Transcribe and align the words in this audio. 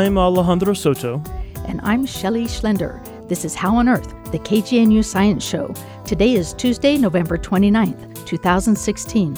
I'm 0.00 0.16
Alejandro 0.16 0.72
Soto. 0.72 1.22
And 1.68 1.78
I'm 1.82 2.06
Shelley 2.06 2.44
Schlender. 2.44 3.04
This 3.28 3.44
is 3.44 3.54
How 3.54 3.76
on 3.76 3.86
Earth, 3.86 4.08
the 4.32 4.38
KGNU 4.38 5.04
Science 5.04 5.44
Show. 5.44 5.74
Today 6.06 6.32
is 6.32 6.54
Tuesday, 6.54 6.96
November 6.96 7.36
29th, 7.36 8.24
2016. 8.24 9.36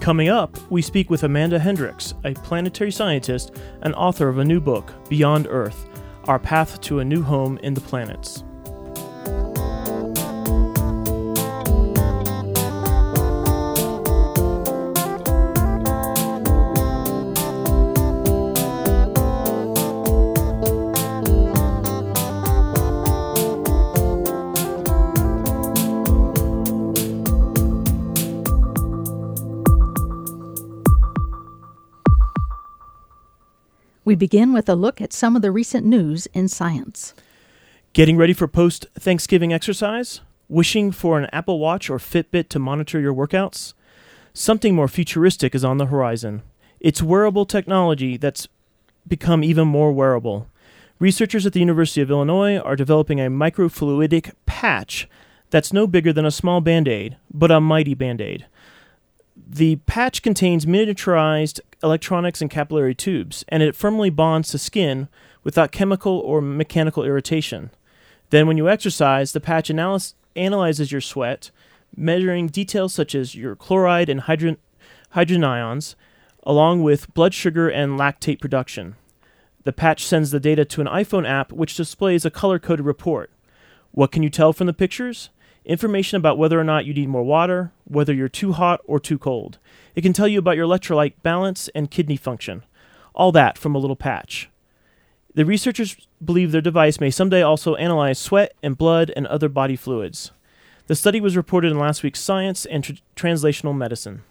Coming 0.00 0.30
up, 0.30 0.56
we 0.70 0.80
speak 0.80 1.10
with 1.10 1.24
Amanda 1.24 1.58
Hendrix, 1.58 2.14
a 2.24 2.32
planetary 2.32 2.90
scientist 2.90 3.54
and 3.82 3.94
author 3.94 4.30
of 4.30 4.38
a 4.38 4.44
new 4.44 4.58
book, 4.58 4.90
Beyond 5.10 5.46
Earth 5.50 5.86
Our 6.24 6.38
Path 6.38 6.80
to 6.80 7.00
a 7.00 7.04
New 7.04 7.22
Home 7.22 7.58
in 7.58 7.74
the 7.74 7.82
Planets. 7.82 8.42
We 34.10 34.16
begin 34.16 34.52
with 34.52 34.68
a 34.68 34.74
look 34.74 35.00
at 35.00 35.12
some 35.12 35.36
of 35.36 35.42
the 35.42 35.52
recent 35.52 35.86
news 35.86 36.26
in 36.34 36.48
science. 36.48 37.14
Getting 37.92 38.16
ready 38.16 38.32
for 38.32 38.48
post 38.48 38.84
Thanksgiving 38.98 39.52
exercise? 39.52 40.20
Wishing 40.48 40.90
for 40.90 41.16
an 41.16 41.28
Apple 41.32 41.60
Watch 41.60 41.88
or 41.88 41.98
Fitbit 41.98 42.48
to 42.48 42.58
monitor 42.58 42.98
your 42.98 43.14
workouts? 43.14 43.72
Something 44.34 44.74
more 44.74 44.88
futuristic 44.88 45.54
is 45.54 45.64
on 45.64 45.78
the 45.78 45.86
horizon. 45.86 46.42
It's 46.80 47.00
wearable 47.00 47.46
technology 47.46 48.16
that's 48.16 48.48
become 49.06 49.44
even 49.44 49.68
more 49.68 49.92
wearable. 49.92 50.48
Researchers 50.98 51.46
at 51.46 51.52
the 51.52 51.60
University 51.60 52.00
of 52.00 52.10
Illinois 52.10 52.56
are 52.56 52.74
developing 52.74 53.20
a 53.20 53.30
microfluidic 53.30 54.32
patch 54.44 55.08
that's 55.50 55.72
no 55.72 55.86
bigger 55.86 56.12
than 56.12 56.26
a 56.26 56.32
small 56.32 56.60
band 56.60 56.88
aid, 56.88 57.16
but 57.32 57.52
a 57.52 57.60
mighty 57.60 57.94
band 57.94 58.20
aid. 58.20 58.46
The 59.36 59.76
patch 59.86 60.20
contains 60.20 60.66
miniaturized 60.66 61.60
electronics 61.82 62.40
and 62.40 62.50
capillary 62.50 62.94
tubes, 62.94 63.44
and 63.48 63.62
it 63.62 63.74
firmly 63.74 64.10
bonds 64.10 64.50
to 64.50 64.58
skin 64.58 65.08
without 65.42 65.72
chemical 65.72 66.18
or 66.18 66.40
mechanical 66.40 67.04
irritation. 67.04 67.70
Then, 68.30 68.46
when 68.46 68.56
you 68.56 68.68
exercise, 68.68 69.32
the 69.32 69.40
patch 69.40 69.70
analyzes 69.70 70.92
your 70.92 71.00
sweat, 71.00 71.50
measuring 71.96 72.46
details 72.48 72.94
such 72.94 73.14
as 73.14 73.34
your 73.34 73.56
chloride 73.56 74.08
and 74.08 74.20
hydrogen 74.20 75.44
ions, 75.44 75.96
along 76.44 76.82
with 76.82 77.12
blood 77.14 77.34
sugar 77.34 77.68
and 77.68 77.98
lactate 77.98 78.40
production. 78.40 78.96
The 79.64 79.72
patch 79.72 80.06
sends 80.06 80.30
the 80.30 80.40
data 80.40 80.64
to 80.64 80.80
an 80.80 80.86
iPhone 80.86 81.28
app 81.28 81.52
which 81.52 81.76
displays 81.76 82.24
a 82.24 82.30
color 82.30 82.58
coded 82.58 82.86
report. 82.86 83.30
What 83.90 84.12
can 84.12 84.22
you 84.22 84.30
tell 84.30 84.52
from 84.52 84.66
the 84.66 84.72
pictures? 84.72 85.30
Information 85.64 86.16
about 86.16 86.38
whether 86.38 86.58
or 86.58 86.64
not 86.64 86.86
you 86.86 86.94
need 86.94 87.08
more 87.08 87.22
water, 87.22 87.72
whether 87.84 88.14
you're 88.14 88.28
too 88.28 88.52
hot 88.52 88.80
or 88.84 88.98
too 88.98 89.18
cold. 89.18 89.58
It 89.94 90.00
can 90.02 90.12
tell 90.12 90.28
you 90.28 90.38
about 90.38 90.56
your 90.56 90.66
electrolyte 90.66 91.14
balance 91.22 91.68
and 91.74 91.90
kidney 91.90 92.16
function. 92.16 92.64
All 93.14 93.32
that 93.32 93.58
from 93.58 93.74
a 93.74 93.78
little 93.78 93.96
patch. 93.96 94.48
The 95.34 95.44
researchers 95.44 95.96
believe 96.24 96.50
their 96.50 96.60
device 96.60 96.98
may 96.98 97.10
someday 97.10 97.42
also 97.42 97.76
analyze 97.76 98.18
sweat 98.18 98.54
and 98.62 98.76
blood 98.76 99.12
and 99.14 99.26
other 99.26 99.48
body 99.48 99.76
fluids. 99.76 100.32
The 100.86 100.96
study 100.96 101.20
was 101.20 101.36
reported 101.36 101.70
in 101.70 101.78
last 101.78 102.02
week's 102.02 102.20
Science 102.20 102.66
and 102.66 102.82
Tr- 102.82 102.92
Translational 103.14 103.76
Medicine. 103.76 104.22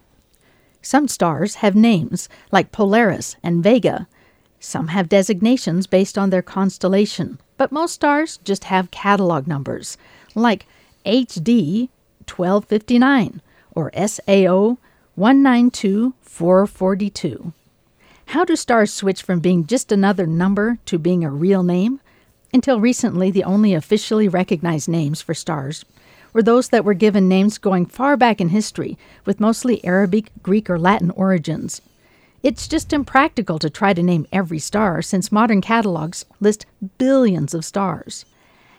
Some 0.82 1.08
stars 1.08 1.56
have 1.56 1.74
names, 1.74 2.28
like 2.52 2.72
Polaris 2.72 3.36
and 3.42 3.62
Vega. 3.62 4.08
Some 4.58 4.88
have 4.88 5.08
designations 5.08 5.86
based 5.86 6.18
on 6.18 6.28
their 6.28 6.42
constellation, 6.42 7.40
but 7.56 7.72
most 7.72 7.94
stars 7.94 8.38
just 8.44 8.64
have 8.64 8.90
catalog 8.90 9.46
numbers, 9.46 9.96
like 10.34 10.66
HD 11.04 11.88
1259 12.26 13.40
or 13.74 13.90
SAO 13.94 14.78
192442. 15.14 17.52
How 18.26 18.44
do 18.44 18.54
stars 18.54 18.92
switch 18.92 19.22
from 19.22 19.40
being 19.40 19.66
just 19.66 19.90
another 19.90 20.26
number 20.26 20.78
to 20.86 20.98
being 20.98 21.24
a 21.24 21.30
real 21.30 21.62
name? 21.62 22.00
Until 22.52 22.80
recently, 22.80 23.30
the 23.30 23.44
only 23.44 23.74
officially 23.74 24.28
recognized 24.28 24.88
names 24.88 25.20
for 25.20 25.34
stars 25.34 25.84
were 26.32 26.42
those 26.42 26.68
that 26.68 26.84
were 26.84 26.94
given 26.94 27.28
names 27.28 27.58
going 27.58 27.86
far 27.86 28.16
back 28.16 28.40
in 28.40 28.50
history, 28.50 28.96
with 29.24 29.40
mostly 29.40 29.84
Arabic, 29.84 30.30
Greek, 30.42 30.70
or 30.70 30.78
Latin 30.78 31.10
origins. 31.10 31.80
It's 32.42 32.68
just 32.68 32.92
impractical 32.92 33.58
to 33.58 33.68
try 33.68 33.92
to 33.92 34.02
name 34.02 34.26
every 34.32 34.58
star 34.58 35.02
since 35.02 35.32
modern 35.32 35.60
catalogs 35.60 36.24
list 36.40 36.66
billions 36.98 37.52
of 37.52 37.64
stars. 37.64 38.24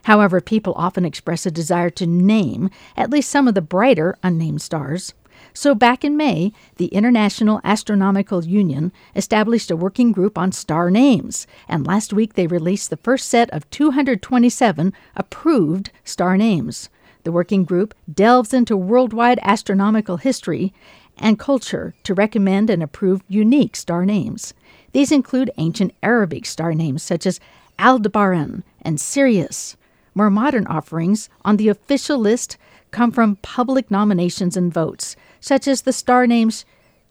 However, 0.03 0.41
people 0.41 0.73
often 0.75 1.05
express 1.05 1.45
a 1.45 1.51
desire 1.51 1.89
to 1.91 2.07
name 2.07 2.69
at 2.97 3.09
least 3.09 3.29
some 3.29 3.47
of 3.47 3.53
the 3.53 3.61
brighter 3.61 4.17
unnamed 4.23 4.61
stars. 4.61 5.13
So, 5.53 5.75
back 5.75 6.03
in 6.03 6.15
May, 6.15 6.53
the 6.77 6.87
International 6.87 7.59
Astronomical 7.63 8.45
Union 8.45 8.91
established 9.15 9.69
a 9.69 9.75
working 9.75 10.11
group 10.11 10.37
on 10.37 10.51
star 10.51 10.89
names, 10.89 11.45
and 11.67 11.85
last 11.85 12.13
week 12.13 12.33
they 12.33 12.47
released 12.47 12.89
the 12.89 12.97
first 12.97 13.27
set 13.27 13.49
of 13.49 13.69
227 13.69 14.93
approved 15.15 15.91
star 16.03 16.37
names. 16.37 16.89
The 17.23 17.31
working 17.31 17.65
group 17.65 17.93
delves 18.11 18.53
into 18.53 18.77
worldwide 18.77 19.39
astronomical 19.43 20.17
history 20.17 20.73
and 21.17 21.37
culture 21.37 21.93
to 22.03 22.13
recommend 22.13 22.69
and 22.69 22.81
approve 22.81 23.21
unique 23.27 23.75
star 23.75 24.05
names. 24.05 24.53
These 24.91 25.11
include 25.11 25.51
ancient 25.57 25.93
Arabic 26.01 26.45
star 26.45 26.73
names 26.73 27.03
such 27.03 27.25
as 27.25 27.39
Aldebaran 27.77 28.63
and 28.81 28.99
Sirius. 28.99 29.75
More 30.13 30.29
modern 30.29 30.67
offerings 30.67 31.29
on 31.45 31.57
the 31.57 31.69
official 31.69 32.17
list 32.17 32.57
come 32.91 33.11
from 33.11 33.37
public 33.37 33.89
nominations 33.89 34.57
and 34.57 34.73
votes, 34.73 35.15
such 35.39 35.67
as 35.67 35.81
the 35.81 35.93
star 35.93 36.27
names 36.27 36.65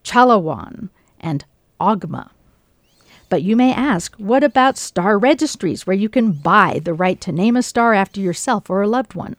Chalawan 0.05 0.91
and 1.19 1.44
Ogma. 1.81 2.31
But 3.31 3.43
you 3.43 3.56
may 3.56 3.72
ask, 3.72 4.15
what 4.16 4.43
about 4.43 4.77
star 4.77 5.19
registries 5.19 5.87
where 5.87 5.97
you 5.97 6.09
can 6.09 6.33
buy 6.33 6.81
the 6.83 6.93
right 6.93 7.21
to 7.22 7.33
name 7.33 7.56
a 7.56 7.62
star 7.62 7.94
after 7.94 8.21
yourself 8.21 8.69
or 8.69 8.83
a 8.83 8.89
loved 8.89 9.15
one? 9.15 9.37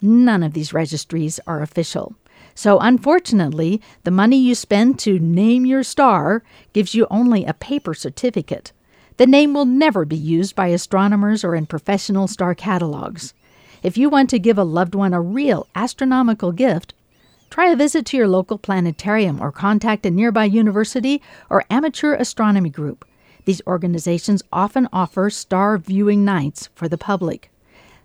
None 0.00 0.42
of 0.42 0.54
these 0.54 0.72
registries 0.72 1.38
are 1.46 1.62
official. 1.62 2.16
So, 2.54 2.78
unfortunately, 2.78 3.82
the 4.04 4.10
money 4.10 4.38
you 4.38 4.54
spend 4.54 4.98
to 5.00 5.18
name 5.18 5.66
your 5.66 5.82
star 5.82 6.42
gives 6.72 6.94
you 6.94 7.06
only 7.10 7.44
a 7.44 7.52
paper 7.52 7.92
certificate. 7.92 8.72
The 9.18 9.26
name 9.26 9.54
will 9.54 9.64
never 9.64 10.04
be 10.04 10.16
used 10.16 10.54
by 10.54 10.66
astronomers 10.68 11.42
or 11.42 11.54
in 11.54 11.64
professional 11.64 12.28
star 12.28 12.54
catalogs. 12.54 13.32
If 13.82 13.96
you 13.96 14.10
want 14.10 14.28
to 14.30 14.38
give 14.38 14.58
a 14.58 14.64
loved 14.64 14.94
one 14.94 15.14
a 15.14 15.20
real 15.22 15.66
astronomical 15.74 16.52
gift, 16.52 16.92
try 17.48 17.70
a 17.70 17.76
visit 17.76 18.04
to 18.06 18.16
your 18.18 18.28
local 18.28 18.58
planetarium 18.58 19.40
or 19.40 19.50
contact 19.52 20.04
a 20.04 20.10
nearby 20.10 20.44
university 20.44 21.22
or 21.48 21.64
amateur 21.70 22.14
astronomy 22.14 22.68
group. 22.68 23.06
These 23.46 23.62
organizations 23.66 24.42
often 24.52 24.86
offer 24.92 25.30
star 25.30 25.78
viewing 25.78 26.24
nights 26.24 26.68
for 26.74 26.86
the 26.86 26.98
public. 26.98 27.50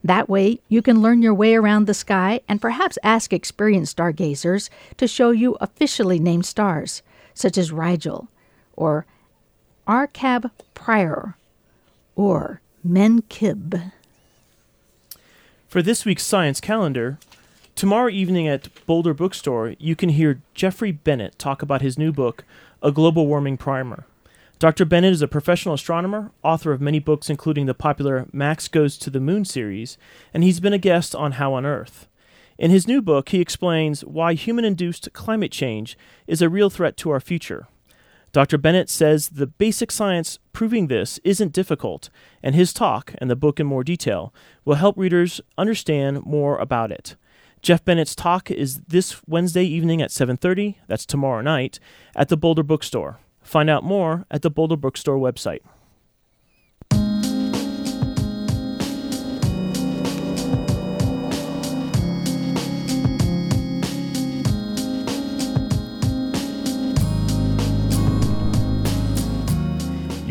That 0.03 0.29
way, 0.29 0.61
you 0.69 0.81
can 0.81 1.01
learn 1.01 1.21
your 1.21 1.33
way 1.33 1.55
around 1.55 1.87
the 1.87 1.93
sky 1.93 2.39
and 2.47 2.61
perhaps 2.61 2.97
ask 3.03 3.33
experienced 3.33 3.91
stargazers 3.91 4.69
to 4.95 5.07
show 5.07 5.31
you 5.31 5.57
officially 5.59 6.19
named 6.19 6.45
stars, 6.45 7.01
such 7.33 7.57
as 7.57 7.73
Rigel 7.73 8.29
or 8.77 9.05
Arkab 9.87 10.51
Prior 10.73 11.35
or 12.15 12.61
Menkib. 12.87 13.91
For 15.67 15.81
this 15.81 16.05
week's 16.05 16.25
science 16.25 16.61
calendar, 16.61 17.17
tomorrow 17.75 18.09
evening 18.09 18.47
at 18.47 18.69
Boulder 18.85 19.13
Bookstore, 19.13 19.75
you 19.79 19.95
can 19.95 20.09
hear 20.09 20.41
Jeffrey 20.53 20.91
Bennett 20.91 21.39
talk 21.39 21.61
about 21.61 21.81
his 21.81 21.97
new 21.97 22.11
book, 22.11 22.43
A 22.81 22.91
Global 22.91 23.27
Warming 23.27 23.57
Primer. 23.57 24.05
Dr. 24.59 24.85
Bennett 24.85 25.13
is 25.13 25.23
a 25.23 25.27
professional 25.27 25.73
astronomer, 25.73 26.31
author 26.43 26.71
of 26.71 26.81
many 26.81 26.99
books, 26.99 27.29
including 27.29 27.65
the 27.65 27.73
popular 27.73 28.27
Max 28.31 28.67
Goes 28.67 28.97
to 28.99 29.09
the 29.09 29.19
Moon 29.19 29.43
series, 29.45 29.97
and 30.33 30.43
he's 30.43 30.59
been 30.59 30.73
a 30.73 30.77
guest 30.77 31.15
on 31.15 31.33
How 31.33 31.53
on 31.53 31.65
Earth. 31.65 32.07
In 32.59 32.69
his 32.69 32.87
new 32.87 33.01
book, 33.01 33.29
he 33.29 33.41
explains 33.41 34.05
why 34.05 34.35
human 34.35 34.63
induced 34.63 35.11
climate 35.13 35.51
change 35.51 35.97
is 36.27 36.43
a 36.43 36.49
real 36.49 36.69
threat 36.69 36.95
to 36.97 37.09
our 37.09 37.19
future. 37.19 37.67
Dr. 38.31 38.57
Bennett 38.57 38.89
says 38.89 39.29
the 39.29 39.47
basic 39.47 39.91
science 39.91 40.39
proving 40.53 40.87
this 40.87 41.19
isn't 41.23 41.51
difficult, 41.51 42.09
and 42.41 42.55
his 42.55 42.71
talk, 42.71 43.13
and 43.17 43.29
the 43.29 43.35
book 43.35 43.59
in 43.59 43.67
more 43.67 43.83
detail, 43.83 44.33
will 44.63 44.75
help 44.75 44.97
readers 44.97 45.41
understand 45.57 46.25
more 46.25 46.57
about 46.57 46.91
it. 46.91 47.15
Jeff 47.61 47.83
Bennett's 47.83 48.15
talk 48.15 48.49
is 48.49 48.79
this 48.87 49.21
Wednesday 49.27 49.65
evening 49.65 50.01
at 50.01 50.11
7:30, 50.11 50.77
that's 50.87 51.05
tomorrow 51.05 51.41
night, 51.41 51.79
at 52.15 52.29
the 52.29 52.37
Boulder 52.37 52.63
Bookstore. 52.63 53.19
Find 53.41 53.69
out 53.69 53.83
more 53.83 54.25
at 54.31 54.41
the 54.41 54.49
Boulder 54.49 54.77
Bookstore 54.77 55.17
website. 55.17 55.61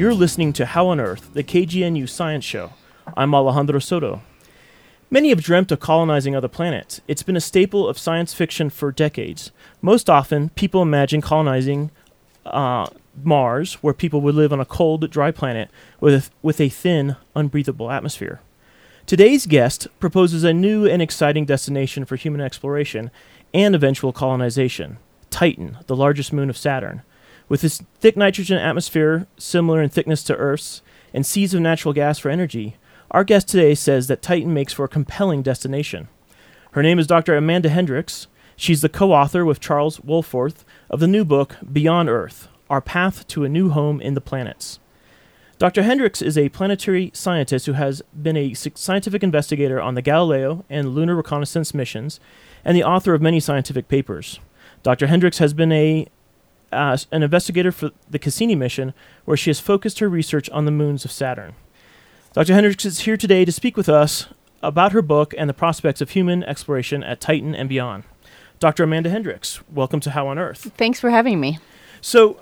You're 0.01 0.15
listening 0.15 0.55
to 0.55 0.65
How 0.65 0.87
on 0.87 0.99
Earth, 0.99 1.29
the 1.35 1.45
KGNU 1.45 2.09
Science 2.09 2.43
Show. 2.43 2.73
I'm 3.19 3.35
Alejandro 3.35 3.81
Soto. 3.81 4.23
Many 5.11 5.29
have 5.29 5.43
dreamt 5.43 5.71
of 5.71 5.81
colonizing 5.81 6.35
other 6.35 6.49
planets. 6.49 7.03
It's 7.07 7.23
been 7.23 7.37
a 7.37 7.39
staple 7.39 7.87
of 7.87 7.99
science 7.99 8.33
fiction 8.33 8.71
for 8.71 8.93
decades. 8.93 9.51
Most 9.83 10.09
often, 10.09 10.49
people 10.55 10.81
imagine 10.81 11.21
colonizing 11.21 11.91
uh, 12.47 12.87
Mars, 13.23 13.75
where 13.83 13.93
people 13.93 14.23
would 14.23 14.35
live 14.35 14.55
on 14.55 14.59
a 14.59 14.65
cold, 14.65 15.11
dry 15.11 15.31
planet 15.31 15.69
with 16.01 16.31
with 16.41 16.63
a 16.63 16.71
thin, 16.71 17.17
unbreathable 17.37 17.95
atmosphere. 17.95 18.41
Today's 19.05 19.45
guest 19.45 19.87
proposes 19.99 20.45
a 20.45 20.55
new 20.55 20.87
and 20.87 21.03
exciting 21.03 21.45
destination 21.45 22.07
for 22.07 22.17
human 22.17 22.41
exploration 22.41 23.11
and 23.53 23.75
eventual 23.75 24.15
colonization 24.15 24.97
Titan, 25.29 25.77
the 25.89 25.95
largest 25.95 26.33
moon 26.33 26.49
of 26.49 26.57
Saturn. 26.57 27.03
With 27.51 27.65
its 27.65 27.83
thick 27.99 28.17
nitrogen 28.17 28.59
atmosphere, 28.59 29.27
similar 29.37 29.83
in 29.83 29.91
thickness 29.91 30.23
to 30.23 30.37
Earth's, 30.37 30.83
and 31.13 31.27
seas 31.27 31.53
of 31.53 31.61
natural 31.61 31.93
gas 31.93 32.17
for 32.17 32.31
energy, 32.31 32.77
our 33.11 33.25
guest 33.25 33.49
today 33.49 33.75
says 33.75 34.07
that 34.07 34.23
Titan 34.23 34.55
makes 34.55 34.73
for 34.73 34.85
a 34.85 34.89
compelling 34.89 35.43
destination. 35.43 36.07
Her 36.71 36.83
name 36.85 37.01
is 37.01 37.09
Dr. 37.09 37.37
Amanda 37.37 37.69
Hendrix. 37.69 38.29
She's 38.55 38.83
the 38.83 38.89
co 38.89 39.13
author 39.13 39.45
with 39.45 39.59
Charles 39.59 39.99
Wohlforth 39.99 40.63
of 40.89 41.01
the 41.01 41.09
new 41.09 41.25
book, 41.25 41.57
Beyond 41.73 42.09
Earth 42.09 42.47
Our 42.71 42.81
Path 42.81 43.27
to 43.27 43.43
a 43.43 43.49
New 43.49 43.71
Home 43.71 44.01
in 44.01 44.15
the 44.15 44.21
Planets. 44.21 44.79
Dr. 45.59 45.83
Hendrix 45.83 46.23
is 46.23 46.39
a 46.39 46.51
planetary 46.51 47.11
scientist 47.15 47.67
who 47.67 47.73
has 47.73 48.01
been 48.23 48.37
a 48.37 48.55
scientific 48.55 49.25
investigator 49.25 49.81
on 49.81 49.97
the 49.97 50.03
Galileo 50.03 50.65
and 50.71 50.95
lunar 50.95 51.17
reconnaissance 51.17 51.75
missions 51.75 52.21
and 52.65 52.77
the 52.77 52.85
author 52.85 53.13
of 53.13 53.21
many 53.21 53.41
scientific 53.41 53.89
papers. 53.89 54.39
Dr. 54.85 55.09
Hendrix 55.09 55.39
has 55.39 55.53
been 55.53 55.73
a 55.73 56.07
uh, 56.73 56.97
an 57.13 57.23
investigator 57.23 57.73
for 57.73 57.91
the 58.09 58.19
Cassini 58.19 58.55
mission, 58.55 58.95
where 59.25 59.37
she 59.37 59.51
has 59.51 59.61
focused 59.61 59.99
her 59.99 60.09
research 60.09 60.49
on 60.51 60.65
the 60.65 60.71
moons 60.71 61.05
of 61.05 61.13
Saturn. 61.13 61.55
Dr. 62.33 62.55
Hendrix 62.55 62.85
is 62.85 63.01
here 63.01 63.17
today 63.17 63.45
to 63.45 63.53
speak 63.53 63.77
with 63.77 63.89
us 63.89 64.29
about 64.63 64.93
her 64.93 65.03
book 65.03 65.35
and 65.37 65.49
the 65.49 65.55
prospects 65.55 66.01
of 66.01 66.11
human 66.11 66.45
exploration 66.45 67.03
at 67.03 67.21
Titan 67.21 67.55
and 67.55 67.69
beyond. 67.69 68.05
Dr. 68.59 68.85
Amanda 68.85 69.11
Hendrix, 69.11 69.61
welcome 69.71 70.01
to 70.01 70.11
How 70.11 70.29
on 70.29 70.39
Earth. 70.39 70.73
Thanks 70.77 71.01
for 71.01 71.11
having 71.11 71.41
me. 71.41 71.59
So, 72.01 72.41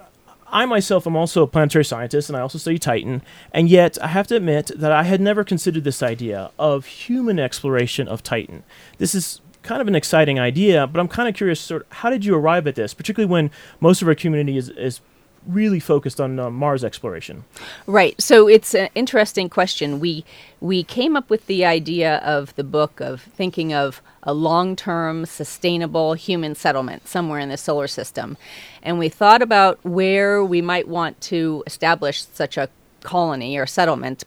I 0.51 0.67
myself 0.67 1.07
am 1.07 1.17
also 1.17 1.43
a 1.43 1.47
planetary 1.47 1.85
scientist 1.85 2.29
and 2.29 2.37
I 2.37 2.41
also 2.41 2.59
study 2.59 2.79
Titan, 2.79 3.23
and 3.53 3.69
yet 3.69 4.03
I 4.03 4.09
have 4.09 4.27
to 4.29 4.37
admit 4.37 4.71
that 4.75 4.93
I 4.93 5.03
had 5.03 5.21
never 5.21 5.45
considered 5.45 5.85
this 5.85 6.03
idea 6.03 6.51
of 6.59 6.87
human 6.87 7.39
exploration 7.39 8.09
of 8.09 8.23
Titan. 8.23 8.65
This 8.97 9.15
is 9.15 9.41
kind 9.69 9.83
of 9.83 9.89
an 9.89 9.95
exciting 9.95 10.41
idea, 10.41 10.87
but 10.87 10.99
I'm 10.99 11.09
kind 11.09 11.29
of 11.29 11.35
curious 11.35 11.61
sort 11.61 11.83
of, 11.83 11.93
how 11.93 12.11
did 12.11 12.25
you 12.25 12.35
arrive 12.35 12.67
at 12.67 12.75
this, 12.75 12.95
particularly 12.95 13.31
when 13.31 13.51
most 13.81 14.03
of 14.03 14.09
our 14.09 14.15
community 14.15 14.57
is, 14.57 14.71
is 14.71 15.01
really 15.47 15.81
focused 15.81 16.21
on 16.21 16.39
uh, 16.39 16.51
Mars 16.51 16.85
exploration. 16.85 17.45
Right. 17.87 18.21
So 18.21 18.49
it's 18.49 18.75
an 18.75 18.89
interesting 18.95 19.49
question. 19.49 20.01
We 20.01 20.25
we 20.61 20.83
came 20.83 21.17
up 21.17 21.31
with 21.31 21.47
the 21.47 21.65
idea 21.65 22.17
of 22.19 22.55
the 22.57 22.65
book 22.65 23.01
of 23.01 23.23
thinking 23.23 23.73
of 23.73 24.03
a 24.25 24.35
long-term 24.35 25.27
sustainable 25.27 26.15
human 26.15 26.55
settlement 26.55 27.09
somewhere 27.09 27.39
in 27.39 27.49
the 27.49 27.57
solar 27.57 27.87
system. 27.87 28.37
And 28.83 28.99
we 28.99 29.09
thought 29.09 29.41
about 29.41 29.83
where 29.85 30.45
we 30.45 30.61
might 30.61 30.89
want 30.89 31.21
to 31.23 31.63
establish 31.67 32.25
such 32.27 32.57
a 32.59 32.69
colony 33.03 33.57
or 33.57 33.67
settlement. 33.67 34.25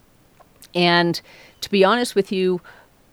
And 0.73 1.21
to 1.59 1.69
be 1.69 1.83
honest 1.83 2.15
with 2.15 2.31
you, 2.31 2.61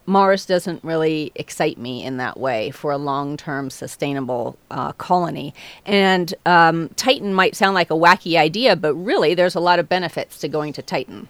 Mars 0.08 0.46
doesn't 0.46 0.82
really 0.82 1.31
excite 1.34 1.76
me 1.76 2.02
in 2.02 2.16
that 2.16 2.40
way 2.40 2.70
for 2.70 2.90
a 2.90 2.96
long 2.96 3.37
term 3.37 3.69
sustainable 3.69 4.56
uh, 4.70 4.93
colony. 4.93 5.55
And 5.84 6.34
um, 6.46 6.88
Titan 6.96 7.34
might 7.34 7.55
sound 7.55 7.75
like 7.75 7.90
a 7.90 7.94
wacky 7.94 8.38
idea, 8.38 8.75
but 8.75 8.94
really 8.94 9.34
there's 9.34 9.55
a 9.55 9.60
lot 9.60 9.78
of 9.78 9.87
benefits 9.88 10.38
to 10.38 10.49
going 10.49 10.72
to 10.72 10.82
Titan. 10.82 11.28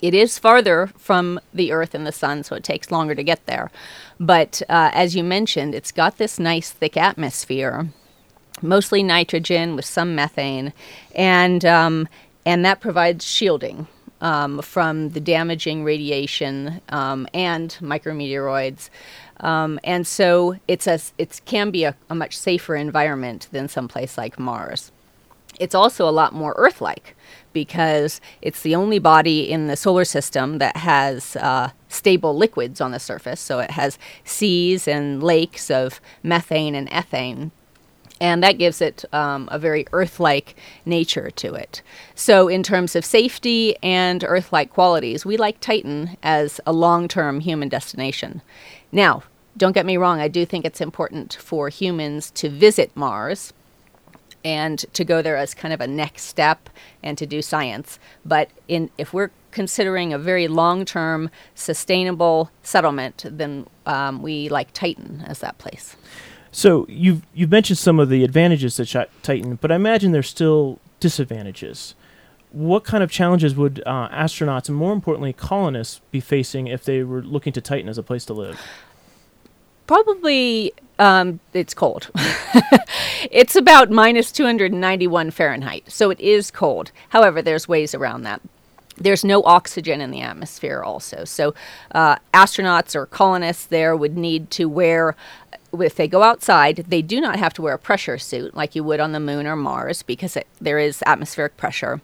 It 0.00 0.14
is 0.14 0.38
farther 0.38 0.90
from 0.96 1.38
the 1.52 1.72
Earth 1.72 1.94
and 1.94 2.06
the 2.06 2.12
Sun, 2.12 2.44
so 2.44 2.56
it 2.56 2.64
takes 2.64 2.90
longer 2.90 3.14
to 3.14 3.22
get 3.22 3.44
there. 3.44 3.70
But 4.18 4.62
uh, 4.70 4.90
as 4.94 5.14
you 5.14 5.22
mentioned, 5.22 5.74
it's 5.74 5.92
got 5.92 6.16
this 6.16 6.38
nice 6.38 6.70
thick 6.70 6.96
atmosphere, 6.96 7.88
mostly 8.62 9.02
nitrogen 9.02 9.76
with 9.76 9.84
some 9.84 10.14
methane, 10.14 10.72
and 11.14 11.66
um, 11.66 12.08
and 12.46 12.64
that 12.64 12.80
provides 12.80 13.26
shielding 13.26 13.88
um, 14.20 14.60
from 14.62 15.10
the 15.10 15.20
damaging 15.20 15.84
radiation 15.84 16.80
um, 16.88 17.26
and 17.34 17.76
micrometeoroids. 17.80 18.90
Um, 19.40 19.78
and 19.84 20.06
so 20.06 20.56
it's 20.66 20.86
a, 20.86 20.98
it 21.18 21.40
can 21.44 21.70
be 21.70 21.84
a, 21.84 21.94
a 22.08 22.14
much 22.14 22.36
safer 22.36 22.74
environment 22.74 23.48
than 23.52 23.68
someplace 23.68 24.16
like 24.16 24.38
Mars. 24.38 24.92
It's 25.58 25.74
also 25.74 26.08
a 26.08 26.10
lot 26.10 26.34
more 26.34 26.54
Earth 26.56 26.80
like 26.80 27.16
because 27.52 28.20
it's 28.42 28.60
the 28.60 28.74
only 28.74 28.98
body 28.98 29.50
in 29.50 29.66
the 29.66 29.76
solar 29.76 30.04
system 30.04 30.58
that 30.58 30.76
has 30.76 31.36
uh, 31.36 31.70
stable 31.88 32.36
liquids 32.36 32.80
on 32.80 32.90
the 32.90 32.98
surface. 32.98 33.40
So 33.40 33.60
it 33.60 33.70
has 33.70 33.98
seas 34.24 34.86
and 34.86 35.22
lakes 35.22 35.70
of 35.70 36.00
methane 36.22 36.74
and 36.74 36.90
ethane 36.90 37.52
and 38.20 38.42
that 38.42 38.58
gives 38.58 38.80
it 38.80 39.04
um, 39.12 39.48
a 39.52 39.58
very 39.58 39.86
Earth 39.92 40.18
like 40.20 40.56
nature 40.84 41.30
to 41.32 41.54
it. 41.54 41.82
So, 42.14 42.48
in 42.48 42.62
terms 42.62 42.96
of 42.96 43.04
safety 43.04 43.76
and 43.82 44.24
Earth 44.24 44.52
like 44.52 44.72
qualities, 44.72 45.26
we 45.26 45.36
like 45.36 45.60
Titan 45.60 46.16
as 46.22 46.60
a 46.66 46.72
long 46.72 47.08
term 47.08 47.40
human 47.40 47.68
destination. 47.68 48.42
Now, 48.90 49.22
don't 49.56 49.72
get 49.72 49.86
me 49.86 49.96
wrong, 49.96 50.20
I 50.20 50.28
do 50.28 50.44
think 50.44 50.64
it's 50.64 50.80
important 50.80 51.34
for 51.40 51.68
humans 51.68 52.30
to 52.32 52.48
visit 52.48 52.90
Mars 52.94 53.52
and 54.44 54.78
to 54.92 55.04
go 55.04 55.22
there 55.22 55.36
as 55.36 55.54
kind 55.54 55.74
of 55.74 55.80
a 55.80 55.86
next 55.86 56.24
step 56.24 56.70
and 57.02 57.18
to 57.18 57.26
do 57.26 57.42
science. 57.42 57.98
But 58.24 58.50
in, 58.68 58.90
if 58.96 59.12
we're 59.12 59.30
considering 59.50 60.12
a 60.12 60.18
very 60.18 60.46
long 60.46 60.84
term 60.84 61.30
sustainable 61.54 62.50
settlement, 62.62 63.24
then 63.28 63.66
um, 63.86 64.22
we 64.22 64.48
like 64.48 64.72
Titan 64.72 65.24
as 65.26 65.40
that 65.40 65.58
place. 65.58 65.96
So 66.56 66.86
you've 66.88 67.20
you've 67.34 67.50
mentioned 67.50 67.76
some 67.76 68.00
of 68.00 68.08
the 68.08 68.24
advantages 68.24 68.76
to 68.76 69.08
Titan, 69.22 69.58
but 69.60 69.70
I 69.70 69.74
imagine 69.74 70.12
there's 70.12 70.30
still 70.30 70.78
disadvantages. 71.00 71.94
What 72.50 72.82
kind 72.82 73.04
of 73.04 73.10
challenges 73.10 73.54
would 73.54 73.82
uh, 73.84 74.08
astronauts 74.08 74.70
and 74.70 74.78
more 74.78 74.94
importantly 74.94 75.34
colonists 75.34 76.00
be 76.10 76.18
facing 76.18 76.66
if 76.66 76.82
they 76.82 77.02
were 77.02 77.20
looking 77.20 77.52
to 77.52 77.60
Titan 77.60 77.90
as 77.90 77.98
a 77.98 78.02
place 78.02 78.24
to 78.24 78.32
live? 78.32 78.58
Probably 79.86 80.72
um, 80.98 81.40
it's 81.52 81.74
cold. 81.74 82.10
it's 83.30 83.54
about 83.54 83.90
minus 83.90 84.32
291 84.32 85.32
Fahrenheit, 85.32 85.92
so 85.92 86.08
it 86.08 86.18
is 86.20 86.50
cold. 86.50 86.90
However, 87.10 87.42
there's 87.42 87.68
ways 87.68 87.94
around 87.94 88.22
that. 88.22 88.40
There's 88.98 89.24
no 89.24 89.42
oxygen 89.42 90.00
in 90.00 90.10
the 90.10 90.22
atmosphere, 90.22 90.82
also. 90.82 91.24
So, 91.24 91.54
uh, 91.90 92.16
astronauts 92.32 92.94
or 92.94 93.04
colonists 93.04 93.66
there 93.66 93.94
would 93.94 94.16
need 94.16 94.50
to 94.52 94.70
wear 94.70 95.14
if 95.82 95.94
they 95.94 96.08
go 96.08 96.22
outside, 96.22 96.84
they 96.88 97.02
do 97.02 97.20
not 97.20 97.38
have 97.38 97.54
to 97.54 97.62
wear 97.62 97.74
a 97.74 97.78
pressure 97.78 98.18
suit 98.18 98.54
like 98.54 98.74
you 98.74 98.84
would 98.84 99.00
on 99.00 99.12
the 99.12 99.20
moon 99.20 99.46
or 99.46 99.56
Mars 99.56 100.02
because 100.02 100.36
it, 100.36 100.46
there 100.60 100.78
is 100.78 101.02
atmospheric 101.06 101.56
pressure. 101.56 102.00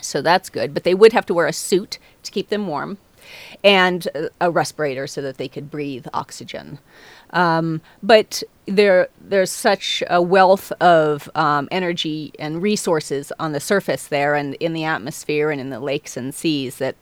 So 0.00 0.22
that's 0.22 0.48
good. 0.48 0.74
But 0.74 0.84
they 0.84 0.94
would 0.94 1.12
have 1.12 1.26
to 1.26 1.34
wear 1.34 1.46
a 1.46 1.52
suit 1.52 1.98
to 2.22 2.30
keep 2.30 2.48
them 2.48 2.66
warm 2.66 2.98
and 3.62 4.08
a 4.40 4.50
respirator 4.50 5.06
so 5.06 5.20
that 5.22 5.36
they 5.36 5.48
could 5.48 5.70
breathe 5.70 6.06
oxygen. 6.14 6.78
Um, 7.30 7.82
but 8.02 8.42
there, 8.66 9.08
there's 9.20 9.50
such 9.50 10.02
a 10.08 10.22
wealth 10.22 10.72
of 10.80 11.28
um, 11.34 11.68
energy 11.70 12.32
and 12.38 12.62
resources 12.62 13.32
on 13.38 13.52
the 13.52 13.60
surface 13.60 14.06
there 14.06 14.34
and 14.34 14.54
in 14.54 14.72
the 14.72 14.84
atmosphere 14.84 15.50
and 15.50 15.60
in 15.60 15.70
the 15.70 15.80
lakes 15.80 16.16
and 16.16 16.34
seas 16.34 16.76
that 16.78 16.96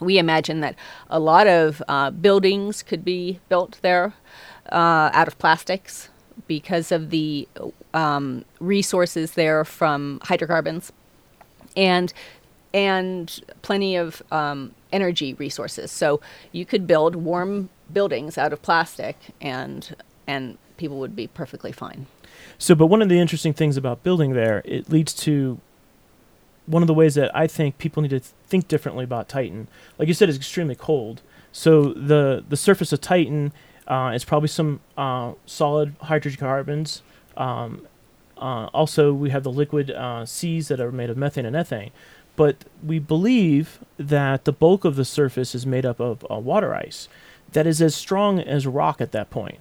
we 0.00 0.18
imagine 0.18 0.60
that 0.60 0.76
a 1.10 1.18
lot 1.18 1.46
of 1.46 1.82
uh, 1.88 2.10
buildings 2.10 2.82
could 2.82 3.04
be 3.04 3.40
built 3.48 3.78
there 3.82 4.14
uh, 4.72 5.10
out 5.12 5.28
of 5.28 5.38
plastics 5.38 6.08
because 6.46 6.92
of 6.92 7.10
the 7.10 7.48
um, 7.94 8.44
resources 8.60 9.32
there 9.32 9.64
from 9.64 10.20
hydrocarbons 10.24 10.92
and 11.76 12.12
and 12.74 13.40
plenty 13.62 13.96
of 13.96 14.22
um, 14.30 14.74
energy 14.92 15.32
resources. 15.34 15.90
So 15.90 16.20
you 16.52 16.66
could 16.66 16.86
build 16.86 17.16
warm 17.16 17.70
buildings 17.92 18.36
out 18.36 18.52
of 18.52 18.62
plastic 18.62 19.16
and 19.40 19.96
and 20.26 20.58
people 20.76 20.98
would 20.98 21.16
be 21.16 21.26
perfectly 21.26 21.72
fine. 21.72 22.06
So, 22.58 22.74
but 22.74 22.86
one 22.86 23.02
of 23.02 23.08
the 23.08 23.18
interesting 23.18 23.52
things 23.52 23.76
about 23.76 24.02
building 24.02 24.34
there, 24.34 24.62
it 24.64 24.90
leads 24.90 25.12
to 25.14 25.60
one 26.66 26.82
of 26.82 26.86
the 26.86 26.94
ways 26.94 27.14
that 27.14 27.34
I 27.34 27.46
think 27.46 27.78
people 27.78 28.02
need 28.02 28.10
to 28.10 28.20
think 28.20 28.68
differently 28.68 29.04
about 29.04 29.28
Titan. 29.28 29.68
Like 29.98 30.08
you 30.08 30.14
said, 30.14 30.28
it's 30.28 30.38
extremely 30.38 30.74
cold. 30.74 31.22
So 31.52 31.92
the 31.94 32.44
the 32.48 32.56
surface 32.56 32.92
of 32.92 33.00
Titan 33.00 33.52
uh, 33.88 34.12
it's 34.14 34.24
probably 34.24 34.48
some 34.48 34.80
uh, 34.96 35.32
solid 35.46 35.96
hydrocarbons. 36.02 37.02
Um, 37.36 37.88
uh, 38.36 38.66
also, 38.66 39.12
we 39.12 39.30
have 39.30 39.42
the 39.42 39.50
liquid 39.50 39.90
uh, 39.90 40.24
seas 40.26 40.68
that 40.68 40.78
are 40.78 40.92
made 40.92 41.10
of 41.10 41.16
methane 41.16 41.46
and 41.46 41.56
ethane. 41.56 41.90
But 42.36 42.66
we 42.84 43.00
believe 43.00 43.80
that 43.96 44.44
the 44.44 44.52
bulk 44.52 44.84
of 44.84 44.94
the 44.94 45.04
surface 45.04 45.54
is 45.54 45.66
made 45.66 45.84
up 45.84 45.98
of 45.98 46.24
uh, 46.30 46.36
water 46.36 46.74
ice 46.74 47.08
that 47.52 47.66
is 47.66 47.80
as 47.82 47.96
strong 47.96 48.38
as 48.38 48.66
rock 48.66 49.00
at 49.00 49.10
that 49.12 49.30
point. 49.30 49.60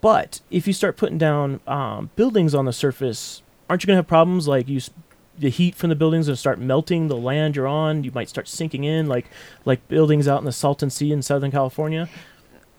But 0.00 0.40
if 0.50 0.66
you 0.66 0.72
start 0.72 0.96
putting 0.96 1.18
down 1.18 1.60
um, 1.66 2.10
buildings 2.16 2.54
on 2.54 2.64
the 2.64 2.72
surface, 2.72 3.42
aren't 3.68 3.82
you 3.82 3.86
going 3.86 3.96
to 3.96 3.98
have 3.98 4.08
problems 4.08 4.48
like 4.48 4.68
you 4.68 4.80
the 5.38 5.50
heat 5.50 5.74
from 5.74 5.90
the 5.90 5.96
buildings 5.96 6.28
and 6.28 6.38
start 6.38 6.58
melting 6.58 7.08
the 7.08 7.16
land 7.16 7.56
you're 7.56 7.66
on. 7.66 8.04
You 8.04 8.10
might 8.12 8.28
start 8.28 8.48
sinking 8.48 8.84
in, 8.84 9.06
like 9.06 9.26
like 9.64 9.86
buildings 9.88 10.26
out 10.26 10.38
in 10.38 10.46
the 10.46 10.52
Salton 10.52 10.90
Sea 10.90 11.12
in 11.12 11.22
Southern 11.22 11.50
California. 11.50 12.08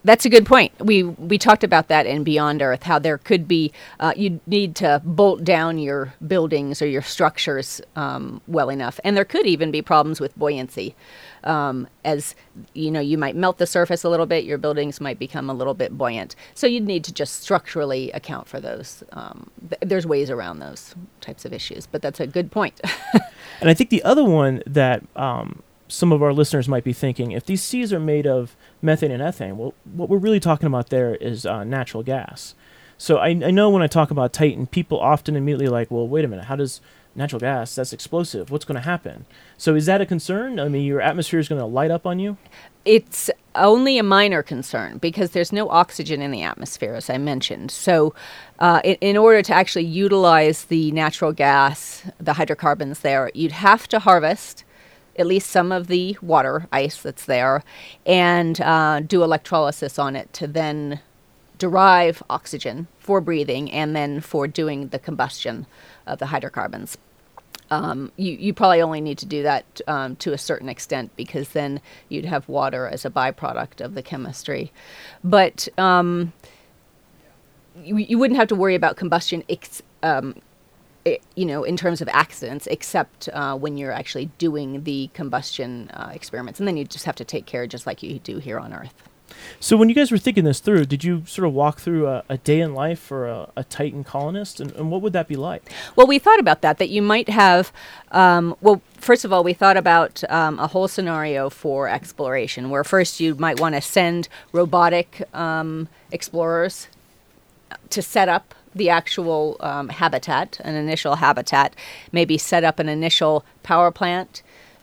That's 0.03 0.25
a 0.25 0.29
good 0.29 0.45
point. 0.45 0.71
We 0.79 1.03
we 1.03 1.37
talked 1.37 1.63
about 1.63 1.89
that 1.89 2.05
in 2.05 2.23
Beyond 2.23 2.61
Earth, 2.61 2.83
how 2.83 2.99
there 2.99 3.17
could 3.17 3.47
be 3.47 3.73
uh, 3.99 4.13
you 4.15 4.39
need 4.47 4.75
to 4.77 5.01
bolt 5.03 5.43
down 5.43 5.79
your 5.79 6.13
buildings 6.25 6.81
or 6.81 6.87
your 6.87 7.01
structures 7.01 7.81
um, 7.95 8.41
well 8.47 8.69
enough, 8.69 8.99
and 9.03 9.17
there 9.17 9.25
could 9.25 9.45
even 9.45 9.69
be 9.71 9.81
problems 9.81 10.21
with 10.21 10.37
buoyancy. 10.37 10.95
Um, 11.43 11.87
as 12.05 12.35
you 12.73 12.91
know, 12.91 12.99
you 12.99 13.17
might 13.17 13.35
melt 13.35 13.57
the 13.57 13.67
surface 13.67 14.03
a 14.03 14.09
little 14.09 14.25
bit, 14.25 14.43
your 14.43 14.57
buildings 14.57 15.01
might 15.01 15.19
become 15.19 15.49
a 15.49 15.53
little 15.53 15.73
bit 15.73 15.97
buoyant. 15.97 16.35
So 16.53 16.67
you'd 16.67 16.85
need 16.85 17.03
to 17.05 17.13
just 17.13 17.41
structurally 17.41 18.11
account 18.11 18.47
for 18.47 18.59
those. 18.59 19.03
Um, 19.11 19.49
th- 19.69 19.81
there's 19.81 20.05
ways 20.05 20.29
around 20.29 20.59
those 20.59 20.95
types 21.21 21.45
of 21.45 21.53
issues, 21.53 21.87
but 21.87 22.01
that's 22.01 22.19
a 22.19 22.27
good 22.27 22.51
point. 22.51 22.79
and 23.61 23.69
I 23.69 23.73
think 23.73 23.89
the 23.89 24.03
other 24.03 24.23
one 24.23 24.61
that 24.65 25.03
um, 25.15 25.63
some 25.87 26.11
of 26.11 26.21
our 26.21 26.33
listeners 26.33 26.67
might 26.67 26.83
be 26.83 26.93
thinking 26.93 27.31
if 27.31 27.45
these 27.45 27.63
seas 27.63 27.93
are 27.93 27.99
made 27.99 28.27
of 28.27 28.55
methane 28.81 29.11
and 29.11 29.21
ethane, 29.21 29.55
well, 29.55 29.73
what 29.83 30.09
we're 30.09 30.17
really 30.17 30.39
talking 30.39 30.67
about 30.67 30.89
there 30.89 31.15
is 31.15 31.45
uh, 31.45 31.63
natural 31.63 32.03
gas. 32.03 32.55
So 32.97 33.17
I, 33.17 33.27
I 33.27 33.51
know 33.51 33.69
when 33.69 33.83
I 33.83 33.87
talk 33.87 34.11
about 34.11 34.33
Titan, 34.33 34.67
people 34.67 34.99
often 34.99 35.35
immediately 35.35 35.67
like, 35.67 35.91
well, 35.91 36.07
wait 36.07 36.25
a 36.25 36.27
minute, 36.27 36.45
how 36.45 36.55
does 36.55 36.81
natural 37.15 37.39
gas, 37.39 37.75
that's 37.75 37.93
explosive, 37.93 38.51
what's 38.51 38.65
going 38.65 38.75
to 38.75 38.81
happen? 38.81 39.25
So 39.57 39.75
is 39.75 39.87
that 39.87 40.01
a 40.01 40.05
concern? 40.05 40.59
I 40.59 40.67
mean, 40.69 40.85
your 40.85 41.01
atmosphere 41.01 41.39
is 41.39 41.47
going 41.47 41.59
to 41.59 41.65
light 41.65 41.91
up 41.91 42.05
on 42.05 42.19
you? 42.19 42.37
It's 42.85 43.29
only 43.55 43.97
a 43.97 44.03
minor 44.03 44.43
concern 44.43 44.99
because 44.99 45.31
there's 45.31 45.51
no 45.51 45.67
oxygen 45.69 46.21
in 46.21 46.31
the 46.31 46.43
atmosphere, 46.43 46.93
as 46.93 47.09
I 47.09 47.17
mentioned. 47.17 47.71
So, 47.71 48.13
uh, 48.59 48.81
in, 48.83 48.95
in 49.01 49.17
order 49.17 49.41
to 49.41 49.53
actually 49.53 49.85
utilize 49.85 50.65
the 50.65 50.91
natural 50.91 51.33
gas, 51.33 52.03
the 52.19 52.33
hydrocarbons 52.33 52.99
there, 52.99 53.29
you'd 53.33 53.51
have 53.51 53.87
to 53.89 53.99
harvest 53.99 54.63
at 55.17 55.27
least 55.27 55.49
some 55.49 55.71
of 55.71 55.87
the 55.87 56.17
water 56.21 56.67
ice 56.71 57.01
that's 57.01 57.25
there 57.25 57.63
and 58.05 58.61
uh, 58.61 58.99
do 58.99 59.23
electrolysis 59.23 59.97
on 59.97 60.15
it 60.15 60.31
to 60.33 60.47
then 60.47 60.99
derive 61.57 62.21
oxygen 62.29 62.87
for 62.99 63.19
breathing 63.19 63.71
and 63.71 63.95
then 63.95 64.21
for 64.21 64.47
doing 64.47 64.89
the 64.89 64.99
combustion 64.99 65.65
of 66.05 66.19
the 66.19 66.27
hydrocarbons. 66.27 66.97
Um, 67.69 68.11
you, 68.15 68.33
you 68.33 68.53
probably 68.53 68.81
only 68.81 69.01
need 69.01 69.17
to 69.17 69.25
do 69.25 69.43
that 69.43 69.81
um, 69.87 70.15
to 70.17 70.31
a 70.33 70.37
certain 70.37 70.69
extent 70.69 71.11
because 71.17 71.49
then 71.49 71.81
you'd 72.07 72.25
have 72.25 72.47
water 72.47 72.87
as 72.87 73.03
a 73.03 73.09
byproduct 73.09 73.81
of 73.81 73.93
the 73.93 74.01
chemistry. 74.01 74.71
But 75.23 75.67
um, 75.77 76.31
you, 77.83 77.97
you 77.97 78.17
wouldn't 78.17 78.39
have 78.39 78.47
to 78.49 78.55
worry 78.55 78.75
about 78.75 78.95
combustion 78.95 79.43
ex- 79.49 79.81
um, 80.01 80.35
you 81.35 81.45
know, 81.45 81.63
in 81.63 81.77
terms 81.77 82.01
of 82.01 82.09
accidents, 82.09 82.67
except 82.67 83.29
uh, 83.29 83.55
when 83.55 83.77
you're 83.77 83.91
actually 83.91 84.25
doing 84.37 84.83
the 84.83 85.09
combustion 85.13 85.89
uh, 85.93 86.11
experiments. 86.13 86.59
And 86.59 86.67
then 86.67 86.77
you 86.77 86.85
just 86.85 87.05
have 87.05 87.15
to 87.15 87.25
take 87.25 87.45
care 87.45 87.67
just 87.67 87.85
like 87.85 88.03
you 88.03 88.19
do 88.19 88.37
here 88.39 88.59
on 88.59 88.73
Earth. 88.73 88.93
So 89.59 89.77
when 89.77 89.89
you 89.89 89.95
guys 89.95 90.11
were 90.11 90.17
thinking 90.17 90.43
this 90.43 90.59
through, 90.59 90.85
did 90.85 91.03
you 91.03 91.23
sort 91.25 91.47
of 91.47 91.53
walk 91.53 91.79
through 91.79 92.07
a, 92.07 92.23
a 92.29 92.37
day 92.37 92.61
in 92.61 92.73
life 92.73 92.99
for 92.99 93.27
a, 93.27 93.49
a 93.55 93.63
Titan 93.63 94.03
colonist, 94.03 94.59
and, 94.59 94.71
and, 94.71 94.91
what 94.91 95.01
would 95.01 95.13
that 95.13 95.27
be 95.27 95.35
like? 95.35 95.69
Well, 95.95 96.07
we 96.07 96.19
thought 96.19 96.39
about 96.39 96.61
that. 96.61 96.77
That 96.77 96.89
you 96.89 97.01
might 97.01 97.29
have. 97.29 97.71
Um, 98.11 98.55
well, 98.61 98.81
first 98.95 99.25
of 99.25 99.33
all, 99.33 99.43
we 99.43 99.53
thought 99.53 99.77
about 99.77 100.23
um, 100.29 100.59
a 100.59 100.67
whole 100.67 100.87
scenario 100.87 101.49
for 101.49 101.87
exploration, 101.87 102.69
where 102.69 102.83
first 102.83 103.19
you 103.19 103.35
might 103.35 103.59
want 103.59 103.75
to 103.75 103.81
send 103.81 104.29
robotic 104.51 105.27
um, 105.33 105.87
explorers 106.11 106.87
to 107.89 108.01
set 108.01 108.29
up 108.29 108.53
the 108.77 108.89
actual 108.89 109.57
um, 109.59 109.89
habitat, 109.89 110.59
an 110.63 110.75
initial 110.75 111.15
habitat, 111.15 111.75
maybe 112.11 112.37
set 112.37 112.63
up 112.63 112.79
an 112.79 112.89
initial 112.89 113.43
power 113.63 113.91
plant 113.91 114.41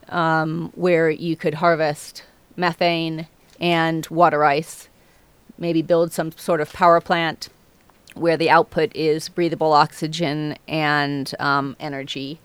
um, 0.08 0.70
where 0.74 1.10
you 1.10 1.36
could 1.36 1.54
harvest 1.54 2.24
methane 2.56 3.26
and 3.60 4.06
water 4.08 4.44
ice, 4.44 4.88
maybe 5.58 5.82
build 5.82 6.12
some 6.12 6.32
sort 6.32 6.60
of 6.60 6.72
power 6.72 7.00
plant 7.00 7.48
where 8.14 8.36
the 8.36 8.50
output 8.50 8.94
is 8.94 9.28
breathable 9.28 9.72
oxygen 9.72 10.56
and 10.68 11.34
um, 11.40 11.76
energy. 11.80 12.40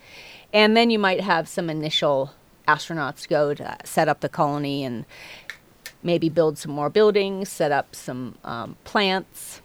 And 0.52 0.76
then 0.76 0.90
you 0.90 0.98
might 0.98 1.22
have 1.22 1.48
some 1.48 1.70
initial 1.70 2.34
astronauts 2.68 3.28
go 3.28 3.54
to 3.54 3.78
set 3.84 4.08
up 4.08 4.22
the 4.22 4.30
colony 4.30 4.84
and 4.84 5.06
maybe 6.02 6.30
build 6.30 6.58
some 6.58 6.72
more 6.72 6.90
buildings, 6.90 7.50
set 7.50 7.72
up 7.72 7.96
some 7.96 8.36
um, 8.44 8.78
plants 8.84 9.62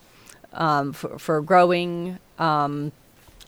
um, 0.54 0.92
for, 0.92 1.18
for 1.18 1.40
growing. 1.42 2.18
Um, 2.38 2.92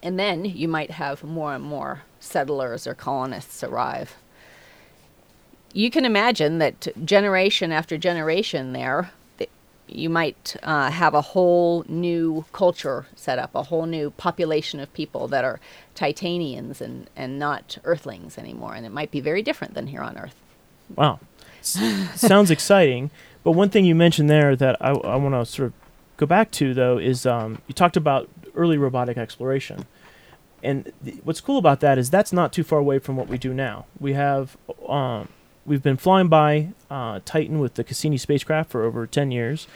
and 0.02 0.18
then 0.18 0.44
you 0.44 0.68
might 0.68 0.92
have 0.92 1.24
more 1.24 1.54
and 1.54 1.64
more 1.64 2.02
settlers 2.20 2.86
or 2.86 2.94
colonists 2.94 3.62
arrive. 3.64 4.16
You 5.72 5.90
can 5.90 6.04
imagine 6.04 6.58
that 6.58 6.88
generation 7.04 7.72
after 7.72 7.98
generation 7.98 8.72
there, 8.72 9.10
you 9.88 10.10
might 10.10 10.56
uh, 10.62 10.90
have 10.90 11.14
a 11.14 11.20
whole 11.20 11.84
new 11.88 12.44
culture 12.52 13.06
set 13.14 13.38
up, 13.38 13.54
a 13.54 13.64
whole 13.64 13.86
new 13.86 14.10
population 14.10 14.80
of 14.80 14.92
people 14.92 15.28
that 15.28 15.44
are 15.44 15.60
Titanians 15.94 16.80
and, 16.80 17.08
and 17.14 17.38
not 17.38 17.78
Earthlings 17.84 18.38
anymore. 18.38 18.74
And 18.74 18.84
it 18.84 18.92
might 18.92 19.10
be 19.10 19.20
very 19.20 19.42
different 19.42 19.74
than 19.74 19.88
here 19.88 20.02
on 20.02 20.18
Earth. 20.18 20.34
Wow. 20.94 21.20
sounds 21.62 22.50
exciting. 22.50 23.10
But 23.44 23.52
one 23.52 23.70
thing 23.70 23.84
you 23.84 23.94
mentioned 23.94 24.28
there 24.28 24.56
that 24.56 24.76
I, 24.80 24.90
I 24.90 25.16
want 25.16 25.34
to 25.34 25.46
sort 25.46 25.66
of 25.66 25.72
go 26.16 26.26
back 26.26 26.50
to 26.52 26.74
though 26.74 26.98
is 26.98 27.26
um, 27.26 27.62
you 27.66 27.74
talked 27.74 27.96
about 27.96 28.28
early 28.54 28.78
robotic 28.78 29.16
exploration, 29.16 29.86
and 30.62 30.92
th- 31.04 31.18
what's 31.24 31.40
cool 31.40 31.58
about 31.58 31.80
that 31.80 31.98
is 31.98 32.10
that's 32.10 32.32
not 32.32 32.52
too 32.52 32.64
far 32.64 32.78
away 32.78 32.98
from 32.98 33.16
what 33.16 33.28
we 33.28 33.38
do 33.38 33.52
now. 33.52 33.86
We 34.00 34.14
have 34.14 34.56
um, 34.88 35.28
we've 35.64 35.82
been 35.82 35.96
flying 35.96 36.28
by 36.28 36.68
uh, 36.90 37.20
Titan 37.24 37.58
with 37.58 37.74
the 37.74 37.84
Cassini 37.84 38.16
spacecraft 38.16 38.70
for 38.70 38.84
over 38.84 39.06
ten 39.06 39.30
years. 39.30 39.66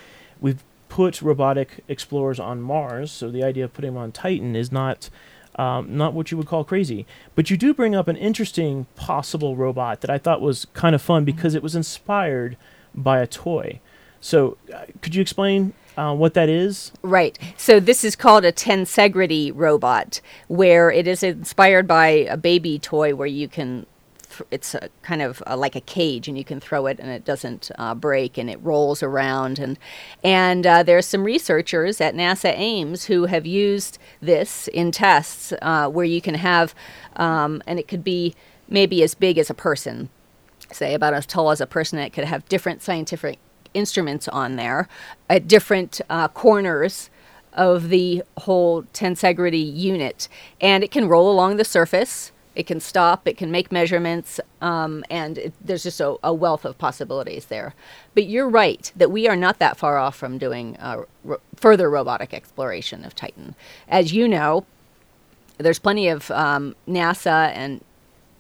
We've 0.40 0.62
put 0.88 1.22
robotic 1.22 1.84
explorers 1.88 2.40
on 2.40 2.60
Mars, 2.60 3.10
so 3.10 3.30
the 3.30 3.44
idea 3.44 3.64
of 3.64 3.72
putting 3.72 3.94
them 3.94 4.02
on 4.02 4.12
Titan 4.12 4.56
is 4.56 4.72
not. 4.72 5.10
Um, 5.56 5.96
not 5.96 6.14
what 6.14 6.30
you 6.30 6.38
would 6.38 6.46
call 6.46 6.62
crazy, 6.62 7.06
but 7.34 7.50
you 7.50 7.56
do 7.56 7.74
bring 7.74 7.94
up 7.94 8.06
an 8.06 8.16
interesting 8.16 8.86
possible 8.94 9.56
robot 9.56 10.00
that 10.00 10.08
I 10.08 10.16
thought 10.16 10.40
was 10.40 10.64
kind 10.74 10.94
of 10.94 11.02
fun 11.02 11.24
because 11.24 11.56
it 11.56 11.62
was 11.62 11.74
inspired 11.74 12.56
by 12.94 13.20
a 13.20 13.26
toy. 13.26 13.80
So, 14.20 14.56
uh, 14.72 14.84
could 15.02 15.14
you 15.16 15.20
explain 15.20 15.74
uh, 15.96 16.14
what 16.14 16.34
that 16.34 16.48
is? 16.48 16.92
Right. 17.02 17.38
So 17.56 17.80
this 17.80 18.04
is 18.04 18.16
called 18.16 18.44
a 18.44 18.52
tensegrity 18.52 19.52
robot, 19.54 20.20
where 20.48 20.90
it 20.90 21.06
is 21.06 21.22
inspired 21.22 21.86
by 21.86 22.08
a 22.08 22.36
baby 22.36 22.78
toy 22.78 23.14
where 23.14 23.26
you 23.26 23.48
can. 23.48 23.86
Th- 24.28 24.46
it's 24.50 24.74
a, 24.74 24.88
kind 25.02 25.20
of 25.20 25.42
uh, 25.46 25.56
like 25.56 25.74
a 25.74 25.80
cage, 25.80 26.28
and 26.28 26.38
you 26.38 26.44
can 26.44 26.60
throw 26.60 26.86
it, 26.86 26.98
and 27.00 27.10
it 27.10 27.24
doesn't 27.24 27.70
uh, 27.76 27.94
break, 27.94 28.38
and 28.38 28.48
it 28.48 28.58
rolls 28.62 29.02
around. 29.02 29.58
And 29.58 29.78
and 30.22 30.66
uh, 30.66 30.82
there's 30.82 31.06
some 31.06 31.24
researchers 31.24 32.00
at 32.00 32.14
NASA 32.14 32.56
Ames 32.56 33.06
who 33.06 33.26
have 33.26 33.44
used 33.44 33.98
this 34.20 34.68
in 34.68 34.92
tests 34.92 35.52
uh, 35.60 35.88
where 35.88 36.06
you 36.06 36.20
can 36.20 36.36
have, 36.36 36.74
um, 37.16 37.62
and 37.66 37.78
it 37.78 37.88
could 37.88 38.04
be 38.04 38.34
maybe 38.68 39.02
as 39.02 39.14
big 39.14 39.36
as 39.36 39.50
a 39.50 39.54
person, 39.54 40.08
say 40.72 40.94
about 40.94 41.12
as 41.12 41.26
tall 41.26 41.50
as 41.50 41.60
a 41.60 41.66
person. 41.66 41.98
It 41.98 42.12
could 42.12 42.24
have 42.24 42.48
different 42.48 42.80
scientific 42.80 43.38
instruments 43.74 44.28
on 44.28 44.56
there 44.56 44.88
at 45.28 45.48
different 45.48 46.00
uh, 46.08 46.28
corners 46.28 47.10
of 47.52 47.88
the 47.88 48.22
whole 48.38 48.84
tensegrity 48.84 49.76
unit. 49.76 50.28
And 50.60 50.84
it 50.84 50.90
can 50.90 51.08
roll 51.08 51.30
along 51.30 51.56
the 51.56 51.64
surface, 51.64 52.32
it 52.54 52.66
can 52.66 52.80
stop, 52.80 53.26
it 53.28 53.36
can 53.36 53.50
make 53.50 53.70
measurements, 53.70 54.40
um, 54.60 55.04
and 55.08 55.38
it, 55.38 55.54
there's 55.60 55.84
just 55.84 56.00
a, 56.00 56.16
a, 56.22 56.34
wealth 56.34 56.64
of 56.64 56.76
possibilities 56.78 57.46
there. 57.46 57.74
But 58.14 58.26
you're 58.26 58.48
right 58.48 58.90
that 58.96 59.10
we 59.10 59.28
are 59.28 59.36
not 59.36 59.58
that 59.60 59.76
far 59.76 59.98
off 59.98 60.16
from 60.16 60.36
doing 60.36 60.76
uh, 60.78 61.04
further 61.54 61.88
robotic 61.88 62.34
exploration 62.34 63.04
of 63.04 63.14
Titan. 63.14 63.54
As 63.88 64.12
you 64.12 64.26
know, 64.26 64.66
there's 65.58 65.78
plenty 65.78 66.08
of 66.08 66.30
um, 66.30 66.74
NASA 66.88 67.52
and 67.54 67.84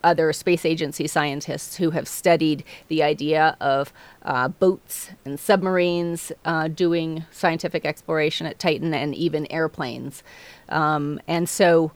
other 0.02 0.32
space 0.32 0.64
agency 0.64 1.06
scientists 1.06 1.76
who 1.76 1.90
have 1.90 2.08
studied 2.08 2.64
the 2.88 3.02
idea 3.02 3.56
of 3.60 3.92
uh, 4.22 4.48
boats 4.48 5.10
and 5.24 5.38
submarines 5.38 6.32
uh, 6.44 6.68
doing 6.68 7.24
scientific 7.30 7.84
exploration 7.84 8.46
at 8.46 8.58
Titan 8.58 8.94
and 8.94 9.14
even 9.14 9.50
airplanes. 9.50 10.22
Um, 10.68 11.20
and 11.26 11.48
so 11.48 11.92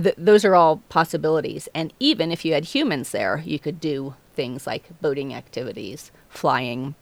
th- 0.00 0.14
those 0.18 0.44
are 0.44 0.54
all 0.54 0.78
possibilities. 0.88 1.68
And 1.74 1.92
even 2.00 2.32
if 2.32 2.44
you 2.44 2.52
had 2.54 2.64
humans 2.64 3.10
there, 3.10 3.42
you 3.44 3.58
could 3.58 3.80
do 3.80 4.14
things 4.34 4.66
like 4.66 5.00
boating 5.00 5.34
activities, 5.34 6.10
flying. 6.28 6.94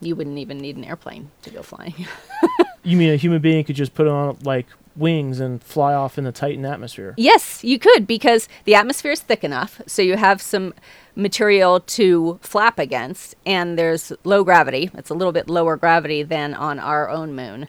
You 0.00 0.14
wouldn't 0.16 0.38
even 0.38 0.58
need 0.58 0.76
an 0.76 0.84
airplane 0.84 1.30
to 1.42 1.50
go 1.50 1.62
flying. 1.62 2.06
you 2.82 2.96
mean 2.96 3.12
a 3.12 3.16
human 3.16 3.40
being 3.40 3.64
could 3.64 3.76
just 3.76 3.94
put 3.94 4.06
on 4.06 4.38
like 4.42 4.66
wings 4.96 5.40
and 5.40 5.62
fly 5.62 5.94
off 5.94 6.18
in 6.18 6.24
the 6.24 6.32
Titan 6.32 6.64
atmosphere. 6.64 7.14
Yes, 7.16 7.62
you 7.64 7.78
could 7.78 8.06
because 8.06 8.48
the 8.64 8.74
atmosphere 8.74 9.12
is 9.12 9.20
thick 9.20 9.44
enough, 9.44 9.80
so 9.86 10.02
you 10.02 10.16
have 10.16 10.40
some 10.42 10.74
material 11.14 11.80
to 11.80 12.38
flap 12.42 12.78
against, 12.78 13.34
and 13.44 13.78
there's 13.78 14.12
low 14.24 14.44
gravity. 14.44 14.90
It's 14.94 15.10
a 15.10 15.14
little 15.14 15.32
bit 15.32 15.48
lower 15.48 15.76
gravity 15.76 16.22
than 16.22 16.54
on 16.54 16.78
our 16.78 17.08
own 17.08 17.34
moon, 17.34 17.68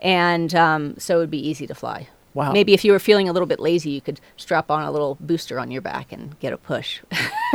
and 0.00 0.54
um, 0.54 0.94
so 0.98 1.16
it 1.16 1.20
would 1.20 1.30
be 1.30 1.48
easy 1.48 1.66
to 1.66 1.74
fly. 1.74 2.08
Wow. 2.34 2.52
Maybe 2.52 2.74
if 2.74 2.84
you 2.84 2.92
were 2.92 2.98
feeling 2.98 3.30
a 3.30 3.32
little 3.32 3.46
bit 3.46 3.60
lazy, 3.60 3.90
you 3.90 4.02
could 4.02 4.20
strap 4.36 4.70
on 4.70 4.82
a 4.82 4.92
little 4.92 5.16
booster 5.20 5.58
on 5.58 5.70
your 5.70 5.80
back 5.80 6.12
and 6.12 6.38
get 6.38 6.52
a 6.52 6.58
push. 6.58 7.00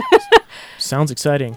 Sounds 0.79 1.11
exciting. 1.11 1.55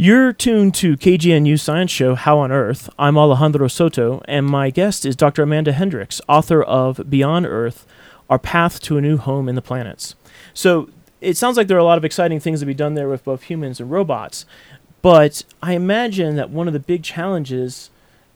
You're 0.00 0.32
tuned 0.32 0.76
to 0.76 0.96
KGNU 0.96 1.58
Science 1.58 1.90
Show 1.90 2.14
How 2.14 2.38
on 2.38 2.52
Earth. 2.52 2.88
I'm 3.00 3.18
Alejandro 3.18 3.66
Soto, 3.66 4.22
and 4.26 4.46
my 4.46 4.70
guest 4.70 5.04
is 5.04 5.16
Dr. 5.16 5.42
Amanda 5.42 5.72
Hendrix, 5.72 6.20
author 6.28 6.62
of 6.62 7.10
Beyond 7.10 7.46
Earth 7.46 7.84
Our 8.30 8.38
Path 8.38 8.80
to 8.82 8.96
a 8.96 9.00
New 9.00 9.16
Home 9.16 9.48
in 9.48 9.56
the 9.56 9.60
Planets. 9.60 10.14
So 10.54 10.88
it 11.20 11.36
sounds 11.36 11.56
like 11.56 11.66
there 11.66 11.76
are 11.76 11.80
a 11.80 11.84
lot 11.84 11.98
of 11.98 12.04
exciting 12.04 12.38
things 12.38 12.60
to 12.60 12.66
be 12.66 12.74
done 12.74 12.94
there 12.94 13.08
with 13.08 13.24
both 13.24 13.42
humans 13.42 13.80
and 13.80 13.90
robots, 13.90 14.46
but 15.02 15.42
I 15.60 15.72
imagine 15.72 16.36
that 16.36 16.50
one 16.50 16.68
of 16.68 16.74
the 16.74 16.78
big 16.78 17.02
challenges 17.02 17.90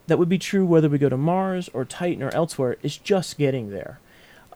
that 0.08 0.18
would 0.18 0.28
be 0.28 0.38
true 0.38 0.66
whether 0.66 0.88
we 0.88 0.98
go 0.98 1.10
to 1.10 1.16
Mars 1.16 1.70
or 1.72 1.84
Titan 1.84 2.24
or 2.24 2.34
elsewhere 2.34 2.76
is 2.82 2.96
just 2.98 3.38
getting 3.38 3.70
there. 3.70 4.00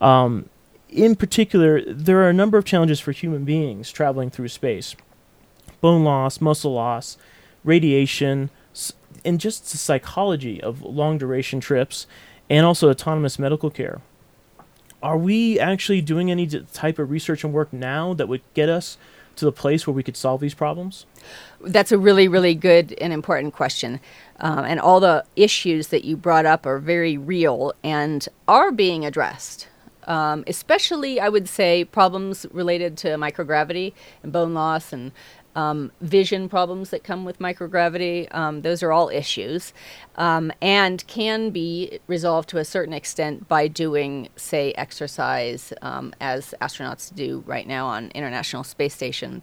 Um, 0.00 0.48
in 0.88 1.14
particular, 1.14 1.80
there 1.82 2.18
are 2.22 2.28
a 2.28 2.32
number 2.32 2.58
of 2.58 2.64
challenges 2.64 2.98
for 2.98 3.12
human 3.12 3.44
beings 3.44 3.92
traveling 3.92 4.28
through 4.28 4.48
space 4.48 4.96
bone 5.86 6.02
loss, 6.02 6.40
muscle 6.40 6.74
loss, 6.74 7.16
radiation, 7.62 8.50
and 9.24 9.38
just 9.38 9.70
the 9.70 9.78
psychology 9.78 10.60
of 10.60 10.82
long 10.82 11.16
duration 11.16 11.60
trips, 11.60 12.08
and 12.50 12.66
also 12.66 12.90
autonomous 12.90 13.38
medical 13.38 13.70
care. 13.70 14.00
Are 15.00 15.16
we 15.16 15.60
actually 15.60 16.00
doing 16.00 16.28
any 16.28 16.48
type 16.48 16.98
of 16.98 17.12
research 17.12 17.44
and 17.44 17.52
work 17.52 17.72
now 17.72 18.14
that 18.14 18.26
would 18.26 18.42
get 18.52 18.68
us 18.68 18.98
to 19.36 19.44
the 19.44 19.52
place 19.52 19.86
where 19.86 19.94
we 19.94 20.02
could 20.02 20.16
solve 20.16 20.40
these 20.40 20.54
problems? 20.54 21.06
That's 21.60 21.92
a 21.92 21.98
really, 21.98 22.26
really 22.26 22.56
good 22.56 22.92
and 23.00 23.12
important 23.12 23.54
question. 23.54 24.00
Um, 24.40 24.64
and 24.64 24.80
all 24.80 24.98
the 24.98 25.24
issues 25.36 25.86
that 25.88 26.04
you 26.04 26.16
brought 26.16 26.46
up 26.46 26.66
are 26.66 26.80
very 26.80 27.16
real 27.16 27.74
and 27.84 28.28
are 28.48 28.72
being 28.72 29.06
addressed. 29.06 29.68
Um, 30.06 30.44
especially, 30.46 31.18
I 31.20 31.28
would 31.28 31.48
say, 31.48 31.84
problems 31.84 32.46
related 32.52 32.96
to 32.98 33.08
microgravity 33.16 33.92
and 34.22 34.32
bone 34.32 34.54
loss 34.54 34.92
and 34.92 35.10
um, 35.56 35.90
vision 36.02 36.48
problems 36.48 36.90
that 36.90 37.02
come 37.02 37.24
with 37.24 37.38
microgravity. 37.38 38.32
Um, 38.32 38.60
those 38.60 38.82
are 38.82 38.92
all 38.92 39.08
issues 39.08 39.72
um, 40.16 40.52
and 40.60 41.04
can 41.06 41.50
be 41.50 41.98
resolved 42.06 42.48
to 42.50 42.58
a 42.58 42.64
certain 42.64 42.92
extent 42.92 43.48
by 43.48 43.66
doing, 43.66 44.28
say, 44.36 44.72
exercise 44.72 45.72
um, 45.82 46.14
as 46.20 46.54
astronauts 46.60 47.12
do 47.12 47.42
right 47.46 47.66
now 47.66 47.86
on 47.86 48.10
International 48.10 48.62
Space 48.62 48.94
Station. 48.94 49.42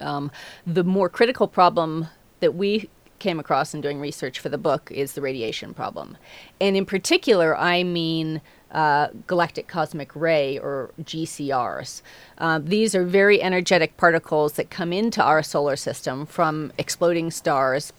Um, 0.00 0.32
the 0.66 0.82
more 0.82 1.08
critical 1.08 1.46
problem 1.46 2.08
that 2.40 2.54
we 2.54 2.88
came 3.18 3.38
across 3.38 3.74
in 3.74 3.80
doing 3.80 4.00
research 4.00 4.40
for 4.40 4.48
the 4.48 4.58
book 4.58 4.90
is 4.90 5.12
the 5.12 5.20
radiation 5.20 5.74
problem. 5.74 6.16
And 6.60 6.76
in 6.76 6.86
particular, 6.86 7.56
I 7.56 7.82
mean 7.82 8.40
uh, 8.72 9.08
galactic 9.26 9.68
cosmic 9.68 10.14
ray 10.14 10.58
or 10.58 10.90
GCRs. 11.02 12.02
Uh, 12.38 12.58
these 12.62 12.94
are 12.94 13.04
very 13.04 13.40
energetic 13.42 13.96
particles 13.96 14.54
that 14.54 14.70
come 14.70 14.92
into 14.92 15.22
our 15.22 15.42
solar 15.42 15.76
system 15.76 16.26
from 16.26 16.72
exploding 16.78 17.30
stars 17.30 17.92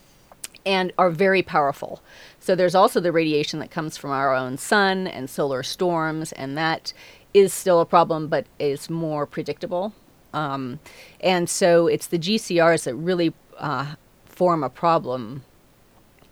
and 0.65 0.91
are 0.97 1.09
very 1.09 1.41
powerful. 1.41 2.01
So 2.39 2.53
there's 2.53 2.75
also 2.75 2.99
the 2.99 3.11
radiation 3.11 3.59
that 3.59 3.71
comes 3.71 3.97
from 3.97 4.11
our 4.11 4.35
own 4.35 4.57
sun 4.57 5.07
and 5.07 5.29
solar 5.29 5.63
storms, 5.63 6.33
and 6.33 6.57
that 6.57 6.93
is 7.33 7.53
still 7.53 7.79
a 7.79 7.85
problem 7.85 8.27
but 8.27 8.45
is 8.59 8.89
more 8.89 9.25
predictable. 9.25 9.93
Um, 10.33 10.79
and 11.21 11.49
so 11.49 11.87
it's 11.87 12.07
the 12.07 12.19
GCRs 12.19 12.83
that 12.83 12.95
really 12.95 13.33
uh, 13.57 13.95
form 14.25 14.63
a 14.63 14.69
problem 14.69 15.43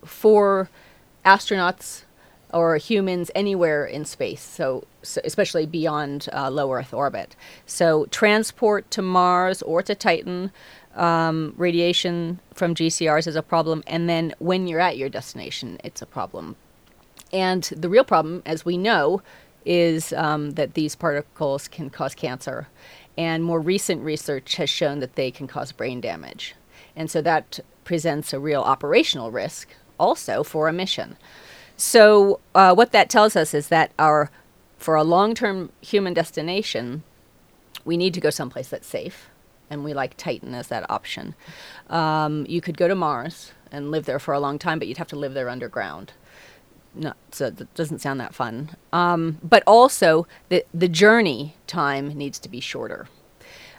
for 0.04 0.70
astronauts 1.26 2.05
or 2.56 2.78
humans 2.78 3.30
anywhere 3.36 3.86
in 3.86 4.06
space, 4.06 4.42
so, 4.42 4.86
so 5.04 5.20
especially 5.26 5.66
beyond 5.66 6.30
uh, 6.32 6.50
low 6.50 6.72
Earth 6.72 6.94
orbit. 6.94 7.36
So, 7.66 8.06
transport 8.06 8.90
to 8.92 9.02
Mars 9.02 9.62
or 9.62 9.84
to 9.84 9.94
Titan, 9.94 10.52
um, 10.96 11.54
radiation 11.58 12.40
from 12.54 12.74
GCRs 12.74 13.28
is 13.28 13.36
a 13.36 13.44
problem, 13.44 13.84
and 13.86 14.08
then 14.08 14.34
when 14.40 14.68
you're 14.68 14.80
at 14.80 14.98
your 14.98 15.10
destination, 15.10 15.80
it's 15.84 16.02
a 16.02 16.06
problem. 16.06 16.56
And 17.34 17.64
the 17.76 17.90
real 17.90 18.06
problem, 18.06 18.42
as 18.46 18.64
we 18.64 18.78
know, 18.78 19.22
is 19.66 20.14
um, 20.14 20.52
that 20.52 20.76
these 20.76 20.96
particles 20.96 21.68
can 21.68 21.90
cause 21.90 22.16
cancer. 22.16 22.70
And 23.18 23.44
more 23.44 23.60
recent 23.60 24.02
research 24.02 24.56
has 24.56 24.70
shown 24.70 25.00
that 25.00 25.16
they 25.16 25.30
can 25.32 25.48
cause 25.48 25.74
brain 25.74 26.00
damage. 26.00 26.56
And 26.96 27.12
so 27.12 27.22
that 27.24 27.60
presents 27.84 28.32
a 28.32 28.40
real 28.40 28.62
operational 28.62 29.32
risk 29.32 29.70
also 30.00 30.44
for 30.44 30.70
a 30.70 30.74
mission. 30.74 31.18
So, 31.78 32.40
uh, 32.54 32.74
what 32.74 32.92
that 32.92 33.10
tells 33.10 33.36
us 33.36 33.54
is 33.54 33.68
that 33.68 33.92
our, 34.00 34.32
for 34.78 34.96
a 34.96 35.04
long 35.04 35.36
term 35.36 35.72
human 35.82 36.14
destination, 36.14 37.04
we 37.84 37.98
need 37.98 38.14
to 38.14 38.22
go 38.22 38.30
someplace 38.30 38.70
that's 38.70 38.88
safe. 38.88 39.30
And 39.70 39.84
we 39.84 39.94
like 39.94 40.16
Titan 40.16 40.54
as 40.54 40.68
that 40.68 40.90
option. 40.90 41.36
Um, 41.90 42.46
you 42.48 42.62
could 42.62 42.78
go 42.78 42.88
to 42.88 42.96
Mars 42.96 43.52
and 43.72 43.90
live 43.90 44.06
there 44.06 44.20
for 44.20 44.34
a 44.34 44.40
long 44.40 44.60
time, 44.60 44.78
but 44.80 44.88
you'd 44.88 45.00
have 45.00 45.08
to 45.08 45.16
live 45.16 45.34
there 45.34 45.50
underground. 45.50 46.14
No, 46.94 47.14
so 47.32 47.48
it 47.48 47.74
doesn't 47.74 48.00
sound 48.00 48.20
that 48.20 48.34
fun. 48.34 48.76
Um, 48.94 49.40
but 49.44 49.64
also, 49.68 50.28
the, 50.50 50.64
the 50.74 50.88
journey 50.88 51.56
time 51.68 52.10
needs 52.10 52.40
to 52.40 52.50
be 52.50 52.60
shorter. 52.60 53.08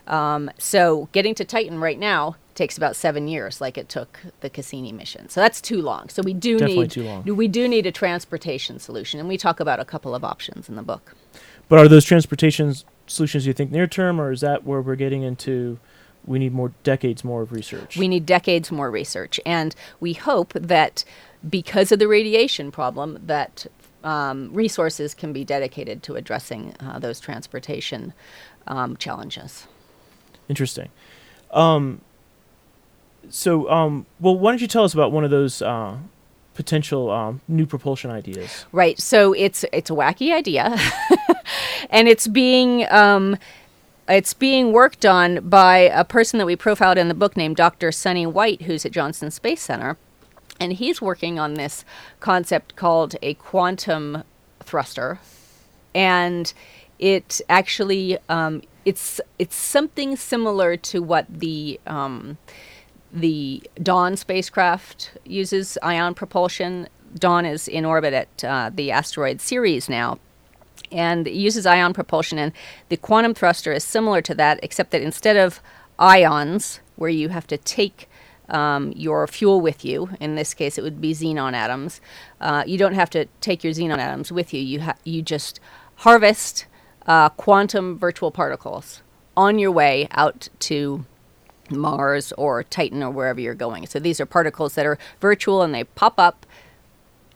Um, 0.07 0.49
so, 0.57 1.09
getting 1.11 1.35
to 1.35 1.45
Titan 1.45 1.79
right 1.79 1.99
now 1.99 2.35
takes 2.57 2.75
about 2.75 2.95
seven 2.95 3.27
years, 3.27 3.61
like 3.61 3.77
it 3.77 3.87
took 3.87 4.19
the 4.41 4.49
Cassini 4.49 4.91
mission. 4.91 5.29
So 5.29 5.39
that's 5.39 5.61
too 5.61 5.81
long. 5.81 6.09
So 6.09 6.21
we 6.23 6.33
do 6.33 6.57
Definitely 6.57 7.21
need 7.23 7.31
we 7.31 7.47
do 7.47 7.67
need 7.67 7.85
a 7.85 7.91
transportation 7.91 8.79
solution, 8.79 9.19
and 9.19 9.29
we 9.29 9.37
talk 9.37 9.61
about 9.61 9.79
a 9.79 9.85
couple 9.85 10.13
of 10.13 10.25
options 10.25 10.67
in 10.67 10.75
the 10.75 10.81
book. 10.81 11.15
But 11.69 11.79
are 11.79 11.87
those 11.87 12.03
transportation 12.03 12.73
solutions 13.05 13.45
you 13.45 13.53
think 13.53 13.71
near 13.71 13.87
term, 13.87 14.19
or 14.19 14.31
is 14.31 14.41
that 14.41 14.65
where 14.65 14.81
we're 14.81 14.95
getting 14.95 15.21
into? 15.21 15.79
We 16.25 16.39
need 16.39 16.53
more 16.53 16.73
decades 16.83 17.23
more 17.23 17.43
of 17.43 17.53
research. 17.53 17.95
We 17.95 18.09
need 18.09 18.25
decades 18.25 18.69
more 18.69 18.91
research, 18.91 19.39
and 19.45 19.73
we 20.01 20.13
hope 20.13 20.51
that 20.53 21.05
because 21.47 21.91
of 21.93 21.99
the 21.99 22.07
radiation 22.07 22.69
problem, 22.69 23.19
that 23.27 23.65
um, 24.03 24.51
resources 24.51 25.13
can 25.13 25.31
be 25.31 25.45
dedicated 25.45 26.03
to 26.03 26.15
addressing 26.15 26.75
uh, 26.81 26.99
those 26.99 27.21
transportation 27.21 28.13
um, 28.65 28.97
challenges. 28.97 29.67
Interesting. 30.49 30.89
Um, 31.51 32.01
so, 33.29 33.69
um, 33.69 34.05
well, 34.19 34.37
why 34.37 34.51
don't 34.51 34.61
you 34.61 34.67
tell 34.67 34.83
us 34.83 34.93
about 34.93 35.11
one 35.11 35.23
of 35.23 35.31
those 35.31 35.61
uh, 35.61 35.97
potential 36.53 37.11
um, 37.11 37.41
new 37.47 37.65
propulsion 37.65 38.11
ideas? 38.11 38.65
Right. 38.71 38.99
So 38.99 39.33
it's 39.33 39.65
it's 39.71 39.89
a 39.89 39.93
wacky 39.93 40.33
idea, 40.33 40.77
and 41.89 42.07
it's 42.07 42.27
being 42.27 42.89
um, 42.91 43.37
it's 44.07 44.33
being 44.33 44.71
worked 44.71 45.05
on 45.05 45.47
by 45.49 45.77
a 45.77 46.05
person 46.05 46.37
that 46.39 46.45
we 46.45 46.55
profiled 46.55 46.97
in 46.97 47.07
the 47.07 47.13
book 47.13 47.35
named 47.35 47.57
Dr. 47.57 47.91
Sonny 47.91 48.25
White, 48.25 48.63
who's 48.63 48.85
at 48.85 48.91
Johnson 48.91 49.31
Space 49.31 49.61
Center, 49.61 49.97
and 50.59 50.73
he's 50.73 51.01
working 51.01 51.39
on 51.39 51.55
this 51.55 51.83
concept 52.19 52.75
called 52.75 53.15
a 53.21 53.33
quantum 53.35 54.23
thruster, 54.61 55.19
and 55.93 56.53
it 56.99 57.41
actually 57.49 58.17
um, 58.29 58.61
it's 58.85 59.19
it's 59.37 59.55
something 59.55 60.15
similar 60.15 60.77
to 60.77 61.01
what 61.01 61.25
the 61.29 61.79
um, 61.85 62.37
the 63.11 63.63
Dawn 63.81 64.15
spacecraft 64.15 65.11
uses 65.25 65.77
ion 65.81 66.13
propulsion. 66.13 66.87
Dawn 67.15 67.45
is 67.45 67.67
in 67.67 67.85
orbit 67.85 68.13
at 68.13 68.43
uh, 68.43 68.71
the 68.73 68.91
asteroid 68.91 69.41
Ceres 69.41 69.89
now, 69.89 70.19
and 70.91 71.27
it 71.27 71.33
uses 71.33 71.65
ion 71.65 71.93
propulsion. 71.93 72.37
And 72.37 72.51
the 72.89 72.97
quantum 72.97 73.33
thruster 73.33 73.71
is 73.71 73.83
similar 73.83 74.21
to 74.21 74.35
that, 74.35 74.59
except 74.63 74.91
that 74.91 75.01
instead 75.01 75.37
of 75.37 75.61
ions, 75.99 76.79
where 76.95 77.09
you 77.09 77.29
have 77.29 77.47
to 77.47 77.57
take 77.57 78.09
um, 78.49 78.93
your 78.95 79.27
fuel 79.27 79.61
with 79.61 79.83
you, 79.83 80.09
in 80.19 80.35
this 80.35 80.53
case 80.53 80.77
it 80.77 80.81
would 80.81 81.01
be 81.01 81.13
xenon 81.13 81.53
atoms, 81.53 81.99
uh, 82.39 82.63
you 82.65 82.77
don't 82.77 82.93
have 82.93 83.09
to 83.11 83.25
take 83.41 83.63
your 83.63 83.73
xenon 83.73 83.97
atoms 83.97 84.31
with 84.31 84.53
you. 84.53 84.61
You, 84.61 84.81
ha- 84.81 84.95
you 85.03 85.21
just 85.21 85.59
harvest 85.97 86.65
uh, 87.07 87.29
quantum 87.29 87.97
virtual 87.97 88.31
particles 88.31 89.01
on 89.35 89.59
your 89.59 89.71
way 89.71 90.07
out 90.11 90.49
to 90.59 91.05
Mars 91.69 92.31
or 92.33 92.63
Titan 92.63 93.03
or 93.03 93.11
wherever 93.11 93.39
you're 93.39 93.53
going. 93.53 93.87
So 93.87 93.99
these 93.99 94.19
are 94.19 94.25
particles 94.25 94.75
that 94.75 94.85
are 94.85 94.97
virtual 95.19 95.61
and 95.61 95.73
they 95.73 95.83
pop 95.83 96.15
up, 96.17 96.45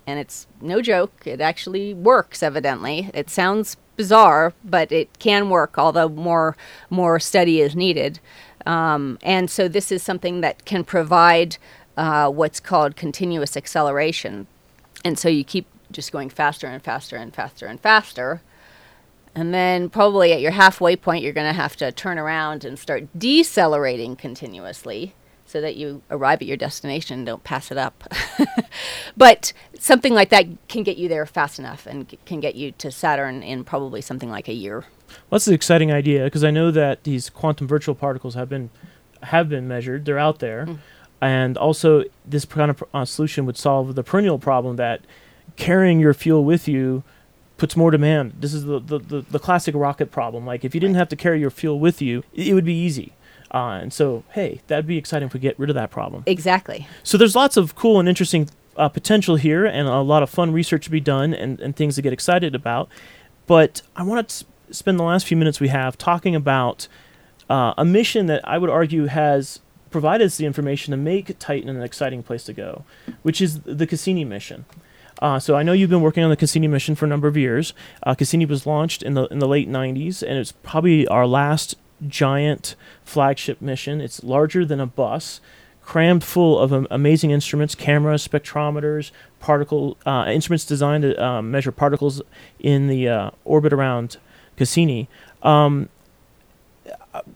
and 0.08 0.20
it's 0.20 0.48
no 0.62 0.82
joke. 0.82 1.24
It 1.26 1.42
actually 1.42 1.94
works, 1.94 2.42
evidently. 2.42 3.10
It 3.14 3.30
sounds 3.30 3.78
bizarre, 3.96 4.54
but 4.64 4.92
it 4.92 5.20
can 5.20 5.50
work, 5.50 5.78
although 5.78 6.10
more, 6.10 6.58
more 6.90 7.20
study 7.20 7.62
is 7.62 7.76
needed. 7.76 8.20
Um, 8.66 9.20
and 9.22 9.50
so 9.50 9.68
this 9.68 9.92
is 9.92 10.02
something 10.02 10.42
that 10.42 10.66
can 10.66 10.84
provide 10.84 11.58
uh, 11.98 12.30
what's 12.30 12.60
called 12.60 12.96
continuous 12.96 13.58
acceleration. 13.58 14.48
And 15.04 15.20
so 15.20 15.30
you 15.30 15.44
keep 15.44 15.68
just 15.92 16.12
going 16.12 16.30
faster 16.30 16.68
and 16.68 16.82
faster 16.82 17.16
and 17.16 17.34
faster 17.34 17.66
and 17.68 17.80
faster 17.80 18.42
and 19.36 19.54
then 19.54 19.90
probably 19.90 20.34
at 20.34 20.42
your 20.42 20.52
halfway 20.52 20.96
point, 20.96 21.24
you're 21.24 21.34
going 21.34 21.48
to 21.48 21.54
have 21.62 21.76
to 21.78 21.92
turn 21.92 22.18
around 22.20 22.66
and 22.66 22.78
start 22.78 23.08
decelerating 23.18 24.16
continuously. 24.16 25.14
so 25.46 25.60
that 25.60 25.76
you 25.76 26.02
arrive 26.10 26.42
at 26.42 26.48
your 26.48 26.56
destination 26.56 27.20
and 27.20 27.26
don't 27.26 27.44
pass 27.44 27.72
it 27.72 27.78
up. 27.78 28.04
but 29.18 29.52
something 29.78 30.14
like 30.14 30.30
that 30.30 30.46
can 30.70 30.82
get 30.84 30.96
you 30.98 31.10
there 31.10 31.26
fast 31.26 31.60
enough 31.60 31.86
and 31.86 32.16
can 32.26 32.40
get 32.40 32.56
you 32.56 32.72
to 32.74 32.90
Saturn 32.90 33.44
in 33.44 33.64
probably 33.66 34.00
something 34.02 34.30
like 34.30 34.48
a 34.48 34.54
year. 34.54 34.86
Well, 35.10 35.38
that's 35.38 35.48
an 35.48 35.54
exciting 35.54 35.92
idea 35.92 36.24
because 36.24 36.44
I 36.46 36.52
know 36.52 36.72
that 36.72 37.04
these 37.04 37.30
quantum 37.30 37.68
virtual 37.68 37.96
particles 37.96 38.34
have 38.36 38.48
been 38.48 38.70
have 39.24 39.50
been 39.50 39.68
measured. 39.68 40.06
They're 40.06 40.18
out 40.18 40.40
there, 40.40 40.66
Mm. 40.66 40.78
and 41.22 41.58
also 41.58 42.06
this 42.26 42.46
kind 42.46 42.72
of 42.72 42.82
uh, 42.94 43.04
solution 43.06 43.46
would 43.46 43.58
solve 43.58 43.94
the 43.96 44.04
perennial 44.04 44.40
problem 44.40 44.78
that 44.78 45.02
carrying 45.58 46.00
your 46.00 46.14
fuel 46.14 46.44
with 46.46 46.68
you 46.68 47.04
puts 47.62 47.78
more 47.78 47.92
demand. 47.92 48.34
This 48.40 48.56
is 48.56 48.66
the, 48.66 48.80
the, 48.80 48.98
the, 48.98 49.22
the 49.22 49.38
classic 49.38 49.76
rocket 49.76 50.10
problem. 50.10 50.48
Like 50.48 50.66
if 50.66 50.74
you 50.74 50.82
didn't 50.82 50.96
have 50.96 51.10
to 51.10 51.16
carry 51.16 51.40
your 51.40 51.52
fuel 51.52 51.80
with 51.80 52.02
you, 52.02 52.24
it, 52.34 52.48
it 52.48 52.54
would 52.56 52.66
be 52.66 52.74
easy. 52.74 53.14
Uh, 53.54 53.78
and 53.84 53.94
so, 53.94 54.24
hey, 54.32 54.62
that'd 54.66 54.88
be 54.88 54.98
exciting 54.98 55.28
if 55.28 55.34
we 55.36 55.40
get 55.40 55.60
rid 55.60 55.70
of 55.70 55.76
that 55.76 55.92
problem. 55.92 56.24
Exactly. 56.26 56.88
So 57.04 57.20
there's 57.20 57.36
lots 57.36 57.58
of 57.58 57.76
cool 57.76 58.00
and 58.00 58.10
interesting 58.10 58.50
uh, 58.78 58.90
potential 58.90 59.36
here, 59.36 59.64
and 59.64 59.88
a 59.88 60.00
lot 60.00 60.24
of 60.24 60.30
fun 60.32 60.52
research 60.52 60.86
to 60.86 60.90
be 60.90 61.00
done, 61.00 61.36
and, 61.36 61.60
and 61.60 61.76
things 61.76 61.94
to 61.98 62.02
get 62.02 62.12
excited 62.12 62.56
about. 62.56 62.90
But 63.46 63.84
I 63.96 64.02
want 64.02 64.28
to 64.28 64.46
spend 64.72 64.98
the 64.98 65.04
last 65.04 65.28
few 65.28 65.38
minutes 65.38 65.60
we 65.60 65.68
have 65.68 66.00
talking 66.00 66.36
about 66.36 66.88
uh, 67.48 67.76
a 67.78 67.86
mission 67.86 68.26
that 68.26 68.42
I 68.44 68.58
would 68.58 68.72
argue 68.72 69.06
has 69.06 69.60
provided 69.92 70.26
us 70.26 70.38
the 70.38 70.48
information 70.48 70.90
to 70.92 70.98
make 70.98 71.38
Titan 71.38 71.70
an 71.70 71.84
exciting 71.84 72.24
place 72.24 72.44
to 72.46 72.54
go, 72.54 72.86
which 73.22 73.40
is 73.40 73.60
the 73.60 73.86
Cassini 73.86 74.26
mission. 74.26 74.66
Uh, 75.22 75.40
so 75.40 75.56
I 75.56 75.64
know 75.64 75.74
you've 75.74 75.90
been 75.90 76.02
working 76.02 76.24
on 76.24 76.30
the 76.30 76.36
Cassini 76.36 76.68
mission 76.68 76.96
for 76.96 77.06
a 77.06 77.08
number 77.08 77.28
of 77.28 77.38
years. 77.38 77.74
Uh, 78.04 78.16
Cassini 78.16 78.46
was 78.46 78.66
launched 78.66 79.04
in 79.04 79.14
the 79.14 79.26
in 79.26 79.40
the 79.40 79.48
late 79.48 79.70
'90s, 79.70 80.24
and 80.24 80.38
it's 80.38 80.52
probably 80.52 81.08
our 81.08 81.28
last 81.28 81.76
giant 82.08 82.76
flagship 83.04 83.62
mission. 83.62 84.02
It's 84.02 84.24
larger 84.24 84.66
than 84.66 84.80
a 84.80 84.88
bus, 84.88 85.40
crammed 85.84 86.24
full 86.24 86.58
of 86.58 86.74
um, 86.74 86.88
amazing 86.90 87.32
instruments, 87.32 87.76
cameras, 87.76 88.28
spectrometers, 88.28 89.12
particle 89.40 89.98
uh, 90.06 90.26
instruments 90.28 90.66
designed 90.66 91.04
to 91.04 91.24
um, 91.24 91.52
measure 91.52 91.72
particles 91.72 92.22
in 92.60 92.88
the 92.88 93.08
uh, 93.08 93.32
orbit 93.46 93.74
around 93.74 94.18
Cassini. 94.58 95.08
Um, 95.44 95.84
uh, 95.84 96.01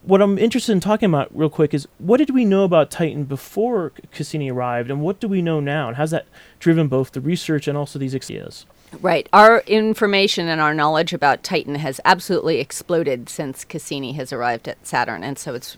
what 0.04 0.22
I'm 0.22 0.38
interested 0.38 0.72
in 0.72 0.80
talking 0.80 1.10
about 1.10 1.36
real 1.36 1.50
quick 1.50 1.74
is 1.74 1.88
what 1.98 2.18
did 2.18 2.30
we 2.30 2.46
know 2.46 2.64
about 2.64 2.92
Titan 2.92 3.26
before 3.26 3.92
Cassini 4.12 4.50
arrived, 4.50 4.90
and 4.90 5.02
what 5.02 5.20
do 5.20 5.28
we 5.28 5.42
know 5.42 5.60
now, 5.60 5.88
and 5.88 5.98
how's 5.98 6.12
that 6.12 6.28
driven 6.60 6.88
both 6.88 7.12
the 7.12 7.22
research 7.22 7.68
and 7.68 7.78
also 7.78 8.00
these 8.00 8.16
ideas? 8.16 8.66
Right. 9.02 9.28
Our 9.34 9.60
information 9.68 10.48
and 10.48 10.62
our 10.62 10.74
knowledge 10.74 11.12
about 11.12 11.44
Titan 11.44 11.76
has 11.76 12.00
absolutely 12.06 12.60
exploded 12.60 13.28
since 13.28 13.66
Cassini 13.66 14.14
has 14.14 14.32
arrived 14.32 14.68
at 14.68 14.86
Saturn, 14.88 15.24
and 15.24 15.38
so 15.38 15.54
it's 15.54 15.78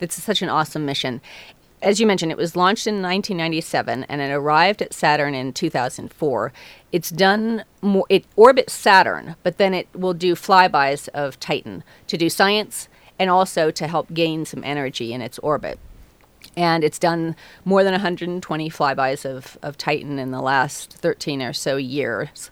it's 0.00 0.22
such 0.22 0.42
an 0.42 0.48
awesome 0.48 0.84
mission. 0.84 1.20
As 1.80 1.98
you 1.98 2.06
mentioned, 2.06 2.30
it 2.30 2.38
was 2.38 2.54
launched 2.54 2.86
in 2.86 3.02
1997 3.02 4.04
and 4.04 4.20
it 4.20 4.30
arrived 4.30 4.82
at 4.82 4.92
Saturn 4.92 5.34
in 5.34 5.52
2004. 5.52 6.52
It's 6.92 7.10
done 7.10 7.64
more, 7.80 8.06
it 8.08 8.24
orbits 8.36 8.72
Saturn, 8.72 9.34
but 9.42 9.58
then 9.58 9.74
it 9.74 9.88
will 9.92 10.14
do 10.14 10.36
flybys 10.36 11.08
of 11.08 11.40
Titan 11.40 11.82
to 12.06 12.16
do 12.16 12.30
science 12.30 12.88
and 13.22 13.30
also 13.30 13.70
to 13.70 13.86
help 13.86 14.12
gain 14.12 14.44
some 14.44 14.64
energy 14.64 15.12
in 15.12 15.22
its 15.22 15.38
orbit 15.38 15.78
and 16.56 16.82
it's 16.82 16.98
done 16.98 17.36
more 17.64 17.84
than 17.84 17.92
120 17.92 18.68
flybys 18.68 19.24
of, 19.24 19.56
of 19.62 19.78
Titan 19.78 20.18
in 20.18 20.32
the 20.32 20.42
last 20.42 20.92
13 20.92 21.40
or 21.40 21.52
so 21.52 21.76
years. 21.76 22.50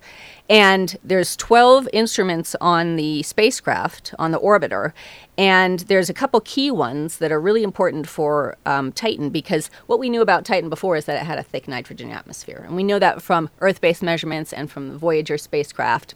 And 0.48 0.96
there's 1.02 1.36
12 1.36 1.88
instruments 1.92 2.54
on 2.60 2.94
the 2.94 3.24
spacecraft, 3.24 4.14
on 4.16 4.30
the 4.30 4.38
orbiter, 4.38 4.92
and 5.36 5.80
there's 5.80 6.08
a 6.08 6.14
couple 6.14 6.40
key 6.40 6.70
ones 6.70 7.18
that 7.18 7.32
are 7.32 7.40
really 7.40 7.64
important 7.64 8.08
for 8.08 8.56
um, 8.64 8.92
Titan 8.92 9.30
because 9.30 9.70
what 9.86 9.98
we 9.98 10.08
knew 10.08 10.22
about 10.22 10.44
Titan 10.44 10.70
before 10.70 10.94
is 10.94 11.04
that 11.06 11.20
it 11.20 11.26
had 11.26 11.38
a 11.38 11.42
thick 11.42 11.66
nitrogen 11.66 12.10
atmosphere. 12.10 12.62
And 12.64 12.76
we 12.76 12.84
know 12.84 13.00
that 13.00 13.22
from 13.22 13.50
Earth 13.60 13.80
based 13.80 14.04
measurements 14.04 14.52
and 14.52 14.70
from 14.70 14.88
the 14.88 14.98
Voyager 14.98 15.36
spacecraft. 15.36 16.14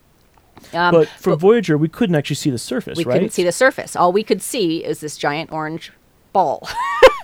Um, 0.72 0.92
but 0.92 1.08
for 1.08 1.36
Voyager, 1.36 1.76
we 1.76 1.88
couldn't 1.88 2.16
actually 2.16 2.36
see 2.36 2.50
the 2.50 2.58
surface, 2.58 2.98
we 2.98 3.04
right? 3.04 3.14
couldn't 3.14 3.30
see 3.30 3.44
the 3.44 3.52
surface. 3.52 3.94
All 3.96 4.12
we 4.12 4.22
could 4.22 4.42
see 4.42 4.84
is 4.84 5.00
this 5.00 5.16
giant 5.16 5.52
orange 5.52 5.92
ball. 6.32 6.68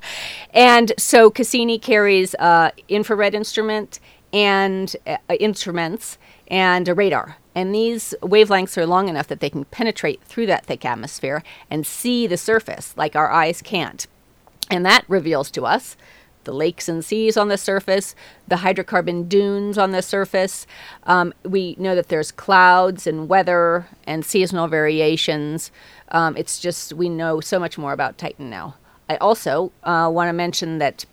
and 0.55 0.93
so 0.99 1.31
Cassini 1.31 1.79
carries 1.79 2.35
uh, 2.37 2.71
infrared 2.89 3.35
instrument 3.35 4.01
and 4.33 4.95
uh, 5.07 5.17
instruments 5.39 6.19
and 6.49 6.89
a 6.89 6.95
radar. 6.95 7.37
And 7.55 7.75
these 7.75 8.15
wavelengths 8.23 8.77
are 8.79 8.87
long 8.87 9.09
enough 9.09 9.27
that 9.29 9.41
they 9.41 9.51
can 9.51 9.65
penetrate 9.67 10.23
through 10.23 10.47
that 10.47 10.67
thick 10.67 10.85
atmosphere 10.85 11.43
and 11.69 11.87
see 11.87 12.27
the 12.27 12.37
surface 12.37 12.95
like 12.97 13.17
our 13.17 13.31
eyes 13.31 13.61
can't. 13.61 14.07
And 14.71 14.87
that 14.87 15.05
reveals 15.09 15.51
to 15.53 15.67
us 15.67 15.97
the 16.45 16.53
lakes 16.53 16.89
and 16.89 17.05
seas 17.05 17.37
on 17.37 17.49
the 17.49 17.59
surface, 17.59 18.15
the 18.49 18.57
hydrocarbon 18.57 19.29
dunes 19.29 19.79
on 19.79 19.91
the 19.91 20.03
surface. 20.03 20.67
Um, 21.05 21.33
we 21.45 21.77
know 21.79 21.95
that 21.95 22.09
there's 22.09 22.33
clouds 22.33 23.07
and 23.07 23.29
weather 23.29 23.87
and 24.05 24.25
seasonal 24.25 24.69
variations. 24.69 25.71
Um, 26.09 26.37
it's 26.37 26.59
just, 26.59 26.93
we 26.93 27.09
know 27.09 27.41
so 27.41 27.59
much 27.59 27.79
more 27.79 27.93
about 27.93 28.19
Titan 28.19 28.51
now. 28.51 28.75
I 29.09 29.17
also 29.17 29.73
uh, 29.83 30.11
want 30.13 30.29
to 30.29 30.33
mention 30.33 30.79
that 30.79 31.05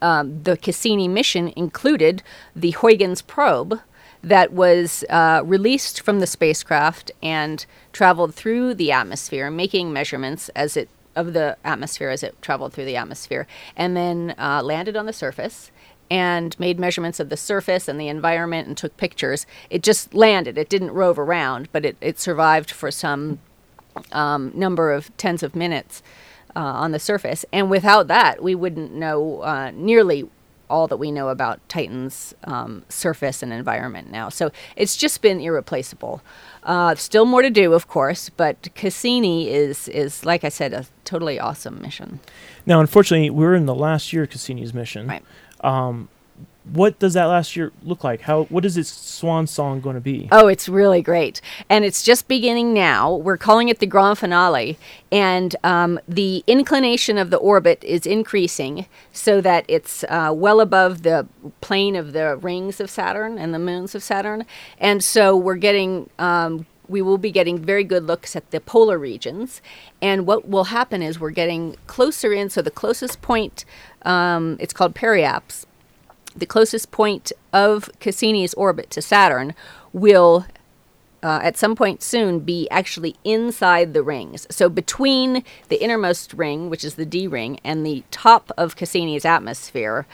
um, 0.00 0.42
the 0.42 0.56
Cassini 0.56 1.08
mission 1.08 1.52
included 1.56 2.22
the 2.54 2.70
Huygens 2.70 3.22
probe 3.22 3.80
that 4.22 4.52
was 4.52 5.04
uh, 5.10 5.42
released 5.44 6.00
from 6.00 6.20
the 6.20 6.26
spacecraft 6.26 7.10
and 7.22 7.64
traveled 7.92 8.34
through 8.34 8.74
the 8.74 8.92
atmosphere, 8.92 9.50
making 9.50 9.92
measurements 9.92 10.48
as 10.50 10.76
it 10.76 10.88
of 11.18 11.32
the 11.32 11.56
atmosphere 11.64 12.10
as 12.10 12.22
it 12.22 12.40
traveled 12.40 12.72
through 12.72 12.86
the 12.86 12.96
atmosphere, 12.96 13.46
and 13.76 13.96
then 13.96 14.34
uh, 14.38 14.62
landed 14.62 14.96
on 14.96 15.06
the 15.06 15.12
surface 15.12 15.70
and 16.10 16.58
made 16.58 16.78
measurements 16.78 17.20
of 17.20 17.28
the 17.28 17.36
surface 17.36 17.88
and 17.88 18.00
the 18.00 18.08
environment 18.08 18.66
and 18.66 18.76
took 18.76 18.96
pictures. 18.96 19.46
It 19.68 19.82
just 19.82 20.14
landed. 20.14 20.56
It 20.56 20.68
didn't 20.68 20.92
rove 20.92 21.18
around, 21.18 21.68
but 21.72 21.84
it, 21.84 21.96
it 22.00 22.18
survived 22.18 22.70
for 22.70 22.90
some 22.90 23.40
um, 24.12 24.52
number 24.54 24.92
of 24.92 25.14
tens 25.16 25.42
of 25.42 25.54
minutes 25.54 26.02
uh, 26.56 26.60
on 26.60 26.92
the 26.92 26.98
surface. 26.98 27.44
And 27.52 27.70
without 27.70 28.08
that, 28.08 28.42
we 28.42 28.54
wouldn't 28.54 28.92
know 28.92 29.42
uh, 29.42 29.70
nearly 29.74 30.28
all 30.70 30.86
that 30.88 30.96
we 30.96 31.10
know 31.10 31.28
about 31.28 31.66
Titan's 31.68 32.34
um, 32.44 32.84
surface 32.88 33.42
and 33.42 33.52
environment 33.52 34.10
now. 34.10 34.28
So 34.28 34.50
it's 34.76 34.96
just 34.96 35.22
been 35.22 35.40
irreplaceable. 35.40 36.22
Uh, 36.62 36.94
still 36.94 37.24
more 37.24 37.42
to 37.42 37.50
do, 37.50 37.72
of 37.72 37.88
course, 37.88 38.28
but 38.28 38.68
Cassini 38.74 39.50
is 39.50 39.88
is 39.88 40.24
like 40.24 40.44
I 40.44 40.48
said, 40.48 40.72
a 40.72 40.86
totally 41.04 41.40
awesome 41.40 41.80
mission. 41.80 42.20
Now, 42.66 42.80
unfortunately, 42.80 43.30
we're 43.30 43.54
in 43.54 43.66
the 43.66 43.74
last 43.74 44.12
year 44.12 44.24
of 44.24 44.30
Cassini's 44.30 44.74
mission. 44.74 45.06
Right. 45.06 45.24
Um, 45.60 46.08
what 46.72 46.98
does 46.98 47.14
that 47.14 47.24
last 47.24 47.56
year 47.56 47.72
look 47.82 48.04
like? 48.04 48.22
How 48.22 48.44
what 48.44 48.64
is 48.64 48.76
its 48.76 48.90
swan 48.90 49.46
song 49.46 49.80
going 49.80 49.94
to 49.94 50.00
be? 50.00 50.28
Oh, 50.30 50.48
it's 50.48 50.68
really 50.68 51.02
great. 51.02 51.40
And 51.68 51.84
it's 51.84 52.02
just 52.02 52.28
beginning 52.28 52.74
now. 52.74 53.14
We're 53.14 53.36
calling 53.36 53.68
it 53.68 53.78
the 53.78 53.86
grand 53.86 54.18
finale. 54.18 54.78
And 55.10 55.56
um, 55.64 55.98
the 56.06 56.44
inclination 56.46 57.18
of 57.18 57.30
the 57.30 57.38
orbit 57.38 57.82
is 57.84 58.06
increasing 58.06 58.86
so 59.12 59.40
that 59.40 59.64
it's 59.68 60.04
uh, 60.04 60.32
well 60.34 60.60
above 60.60 61.02
the 61.02 61.26
plane 61.60 61.96
of 61.96 62.12
the 62.12 62.36
rings 62.36 62.80
of 62.80 62.90
Saturn 62.90 63.38
and 63.38 63.54
the 63.54 63.58
moons 63.58 63.94
of 63.94 64.02
Saturn. 64.02 64.44
And 64.78 65.02
so 65.02 65.36
we're 65.36 65.56
getting. 65.56 66.10
Um, 66.18 66.66
we 66.88 67.02
will 67.02 67.18
be 67.18 67.30
getting 67.30 67.58
very 67.58 67.84
good 67.84 68.04
looks 68.04 68.34
at 68.34 68.50
the 68.50 68.60
polar 68.60 68.98
regions. 68.98 69.60
And 70.00 70.26
what 70.26 70.48
will 70.48 70.64
happen 70.64 71.02
is 71.02 71.20
we're 71.20 71.30
getting 71.30 71.76
closer 71.86 72.32
in. 72.32 72.48
So 72.48 72.62
the 72.62 72.70
closest 72.70 73.20
point, 73.20 73.66
um, 74.02 74.56
it's 74.58 74.72
called 74.72 74.94
periaps, 74.94 75.66
the 76.36 76.46
closest 76.46 76.90
point 76.90 77.32
of 77.52 77.90
Cassini's 78.00 78.54
orbit 78.54 78.90
to 78.90 79.02
Saturn 79.02 79.54
will 79.92 80.46
uh, 81.22 81.40
at 81.42 81.56
some 81.56 81.74
point 81.74 82.02
soon 82.02 82.40
be 82.40 82.68
actually 82.70 83.16
inside 83.24 83.92
the 83.92 84.02
rings. 84.02 84.46
So 84.50 84.68
between 84.68 85.42
the 85.68 85.82
innermost 85.82 86.32
ring, 86.32 86.70
which 86.70 86.84
is 86.84 86.94
the 86.94 87.06
D 87.06 87.26
ring, 87.26 87.58
and 87.64 87.84
the 87.84 88.04
top 88.10 88.52
of 88.56 88.76
Cassini's 88.76 89.24
atmosphere 89.24 90.06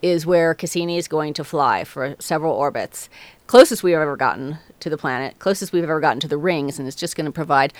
is 0.00 0.26
where 0.26 0.54
Cassini 0.54 0.98
is 0.98 1.08
going 1.08 1.32
to 1.34 1.44
fly 1.44 1.82
for 1.82 2.14
several 2.18 2.54
orbits. 2.54 3.08
Closest 3.46 3.82
we've 3.82 3.94
ever 3.94 4.16
gotten 4.16 4.58
to 4.80 4.90
the 4.90 4.98
planet, 4.98 5.38
closest 5.38 5.72
we've 5.72 5.82
ever 5.82 6.00
gotten 6.00 6.20
to 6.20 6.28
the 6.28 6.36
rings, 6.36 6.78
and 6.78 6.86
it's 6.86 6.96
just 6.96 7.16
going 7.16 7.24
to 7.26 7.32
provide 7.32 7.72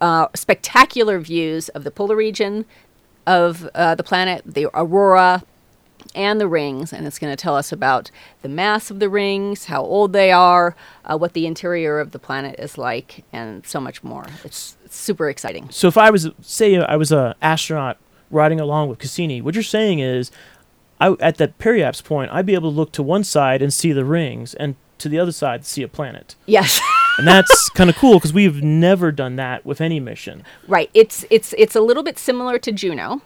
uh, 0.00 0.26
spectacular 0.34 1.18
views 1.20 1.68
of 1.70 1.84
the 1.84 1.90
polar 1.90 2.16
region, 2.16 2.64
of 3.26 3.68
uh, 3.74 3.94
the 3.94 4.02
planet, 4.02 4.42
the 4.44 4.66
aurora, 4.74 5.42
and 6.14 6.40
the 6.40 6.48
rings, 6.48 6.92
and 6.92 7.06
it's 7.06 7.18
going 7.18 7.32
to 7.34 7.40
tell 7.40 7.56
us 7.56 7.72
about 7.72 8.10
the 8.42 8.48
mass 8.48 8.90
of 8.90 8.98
the 9.00 9.08
rings, 9.08 9.66
how 9.66 9.82
old 9.82 10.12
they 10.12 10.30
are, 10.32 10.76
uh, 11.04 11.16
what 11.16 11.32
the 11.32 11.46
interior 11.46 11.98
of 12.00 12.12
the 12.12 12.18
planet 12.18 12.56
is 12.58 12.78
like, 12.78 13.24
and 13.32 13.66
so 13.66 13.80
much 13.80 14.02
more. 14.02 14.26
It's, 14.44 14.76
it's 14.84 14.96
super 14.96 15.28
exciting. 15.28 15.68
So 15.70 15.88
if 15.88 15.96
I 15.96 16.10
was 16.10 16.28
say 16.42 16.76
I 16.76 16.96
was 16.96 17.12
a 17.12 17.34
astronaut 17.42 17.98
riding 18.30 18.60
along 18.60 18.88
with 18.88 18.98
Cassini, 18.98 19.40
what 19.40 19.54
you're 19.54 19.62
saying 19.62 20.00
is, 20.00 20.30
I 21.00 21.16
at 21.20 21.36
that 21.38 21.58
periaps 21.58 22.02
point, 22.04 22.30
I'd 22.32 22.46
be 22.46 22.54
able 22.54 22.70
to 22.70 22.76
look 22.76 22.92
to 22.92 23.02
one 23.02 23.24
side 23.24 23.62
and 23.62 23.72
see 23.72 23.92
the 23.92 24.04
rings, 24.04 24.54
and 24.54 24.76
to 24.98 25.08
the 25.08 25.18
other 25.18 25.32
side 25.32 25.64
see 25.66 25.82
a 25.82 25.88
planet, 25.88 26.34
Yes. 26.46 26.80
and 27.18 27.26
that's 27.26 27.68
kind 27.70 27.90
of 27.90 27.96
cool 27.96 28.14
because 28.14 28.32
we've 28.32 28.62
never 28.62 29.12
done 29.12 29.36
that 29.36 29.64
with 29.66 29.80
any 29.80 30.00
mission. 30.00 30.44
Right. 30.66 30.90
It's 30.94 31.24
it's 31.30 31.54
it's 31.58 31.76
a 31.76 31.80
little 31.80 32.02
bit 32.02 32.18
similar 32.18 32.58
to 32.58 32.72
Juno. 32.72 33.22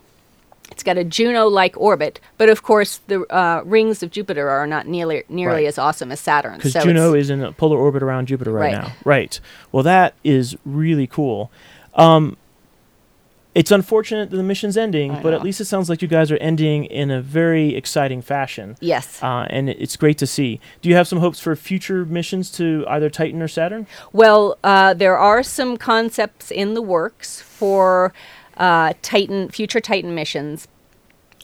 It's 0.71 0.83
got 0.83 0.97
a 0.99 1.05
Juno-like 1.05 1.77
orbit, 1.77 2.21
but 2.37 2.49
of 2.51 2.63
course 2.63 3.01
the 3.09 3.23
uh, 3.35 3.63
rings 3.65 4.03
of 4.03 4.11
Jupiter 4.11 4.49
are 4.49 4.67
not 4.67 4.87
nearly 4.87 5.25
nearly 5.29 5.63
Right. 5.63 5.67
as 5.67 5.79
awesome 5.79 6.13
as 6.13 6.21
Saturn. 6.21 6.57
Because 6.57 6.73
So 6.73 6.81
Juno 6.83 7.15
is 7.15 7.31
in 7.31 7.43
a 7.43 7.53
polar 7.53 7.79
orbit 7.79 8.03
around 8.03 8.27
Jupiter 8.29 8.53
right, 8.53 8.75
Right. 8.75 8.83
now. 8.83 8.93
Right. 9.05 9.41
Well, 9.73 9.83
that 9.83 10.15
is 10.23 10.57
really 10.65 11.07
cool. 11.07 11.51
Um, 11.95 12.37
it's 13.55 13.73
unfortunate 13.73 14.31
that 14.31 14.37
the 14.37 14.43
mission's 14.45 14.77
ending, 14.77 15.11
I 15.17 15.23
but 15.23 15.33
at 15.35 15.43
least 15.43 15.61
it 15.61 15.65
sounds 15.65 15.89
like 15.89 16.01
you 16.01 16.07
guys 16.07 16.31
are 16.31 16.37
ending 16.37 16.85
in 16.85 17.11
a 17.11 17.21
very 17.21 17.75
exciting 17.75 18.23
fashion. 18.23 18.77
yes. 18.81 19.21
Uh, 19.21 19.47
and 19.51 19.69
it's 19.69 19.97
great 19.97 20.17
to 20.19 20.27
see. 20.29 20.61
Do 20.81 20.89
you 20.89 20.95
have 20.95 21.09
some 21.09 21.19
hopes 21.19 21.41
for 21.41 21.57
future 21.57 22.05
missions 22.05 22.53
to 22.53 22.85
either 22.87 23.11
Titan 23.11 23.43
or 23.43 23.49
Saturn? 23.49 23.89
Well, 24.13 24.59
uh, 24.63 24.95
there 24.95 25.19
are 25.19 25.43
some 25.43 25.77
concepts 25.77 26.53
in 26.53 26.75
the 26.75 26.83
works 26.83 27.41
for 27.41 28.13
uh, 28.59 28.93
Titan 29.03 29.49
future 29.49 29.81
Titan 29.81 30.15
missions. 30.15 30.69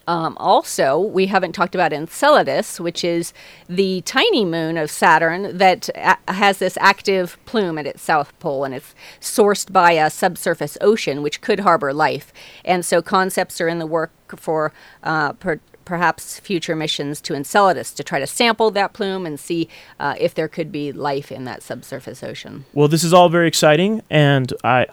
Um, 0.07 0.37
also, 0.38 0.98
we 0.98 1.29
haven't 1.29 1.53
talked 1.53 1.74
about 1.74 1.90
Enceladus, 1.90 2.79
which 2.79 3.03
is 3.05 3.33
the 3.70 4.03
tiny 4.03 4.44
moon 4.44 4.77
of 4.77 4.90
Saturn 4.90 5.57
that 5.57 5.88
a- 5.94 6.18
has 6.31 6.59
this 6.59 6.77
active 6.79 7.38
plume 7.46 7.79
at 7.79 7.87
its 7.87 8.03
south 8.03 8.38
pole, 8.38 8.64
and 8.64 8.74
it's 8.74 8.94
sourced 9.18 9.72
by 9.72 9.92
a 9.92 10.11
subsurface 10.11 10.77
ocean 10.83 11.22
which 11.22 11.40
could 11.40 11.61
harbor 11.61 11.94
life. 11.94 12.35
And 12.66 12.85
so, 12.85 13.00
concepts 13.00 13.62
are 13.62 13.68
in 13.68 13.79
the 13.79 13.87
work 13.87 14.12
for 14.37 14.74
uh, 15.03 15.33
per- 15.35 15.61
perhaps 15.87 16.38
future 16.38 16.77
missions 16.77 17.20
to 17.22 17.35
Enceladus 17.35 17.92
to 17.94 18.05
try 18.05 18.18
to 18.18 18.27
sample 18.27 18.70
that 18.72 18.92
plume 18.92 19.24
and 19.27 19.40
see 19.40 19.68
uh, 20.00 20.14
if 20.18 20.35
there 20.35 20.48
could 20.48 20.70
be 20.72 20.92
life 20.92 21.33
in 21.33 21.44
that 21.44 21.62
subsurface 21.62 22.22
ocean. 22.22 22.64
Well, 22.74 22.88
this 22.88 23.05
is 23.05 23.12
all 23.12 23.29
very 23.29 23.48
exciting, 23.48 24.03
and 24.11 24.53
I, 24.62 24.87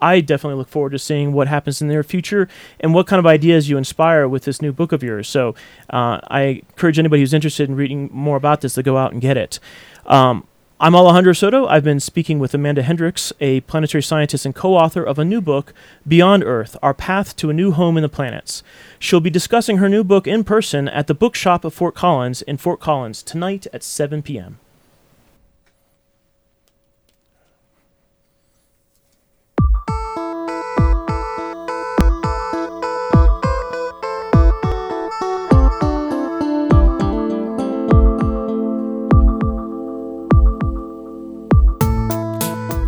I 0.00 0.20
definitely 0.20 0.58
look 0.58 0.68
forward 0.68 0.90
to 0.90 0.98
seeing 0.98 1.32
what 1.32 1.48
happens 1.48 1.80
in 1.80 1.88
their 1.88 2.02
future 2.02 2.48
and 2.80 2.94
what 2.94 3.06
kind 3.06 3.18
of 3.18 3.26
ideas 3.26 3.68
you 3.68 3.76
inspire 3.78 4.28
with 4.28 4.44
this 4.44 4.60
new 4.60 4.72
book 4.72 4.92
of 4.92 5.02
yours. 5.02 5.28
So, 5.28 5.54
uh, 5.90 6.20
I 6.28 6.62
encourage 6.70 6.98
anybody 6.98 7.22
who's 7.22 7.34
interested 7.34 7.68
in 7.68 7.76
reading 7.76 8.10
more 8.12 8.36
about 8.36 8.60
this 8.60 8.74
to 8.74 8.82
go 8.82 8.96
out 8.96 9.12
and 9.12 9.20
get 9.20 9.36
it. 9.36 9.58
Um, 10.04 10.46
I'm 10.78 10.94
Alejandro 10.94 11.32
Soto. 11.32 11.66
I've 11.66 11.84
been 11.84 12.00
speaking 12.00 12.38
with 12.38 12.52
Amanda 12.52 12.82
Hendrix, 12.82 13.32
a 13.40 13.60
planetary 13.62 14.02
scientist 14.02 14.44
and 14.44 14.54
co-author 14.54 15.02
of 15.02 15.18
a 15.18 15.24
new 15.24 15.40
book, 15.40 15.72
Beyond 16.06 16.44
Earth: 16.44 16.76
Our 16.82 16.92
Path 16.92 17.34
to 17.36 17.48
a 17.48 17.54
New 17.54 17.72
Home 17.72 17.96
in 17.96 18.02
the 18.02 18.10
Planets. 18.10 18.62
She'll 18.98 19.20
be 19.20 19.30
discussing 19.30 19.78
her 19.78 19.88
new 19.88 20.04
book 20.04 20.26
in 20.26 20.44
person 20.44 20.86
at 20.86 21.06
the 21.06 21.14
Bookshop 21.14 21.64
of 21.64 21.72
Fort 21.72 21.94
Collins 21.94 22.42
in 22.42 22.58
Fort 22.58 22.78
Collins 22.78 23.22
tonight 23.22 23.66
at 23.72 23.82
7 23.82 24.20
p.m. 24.20 24.58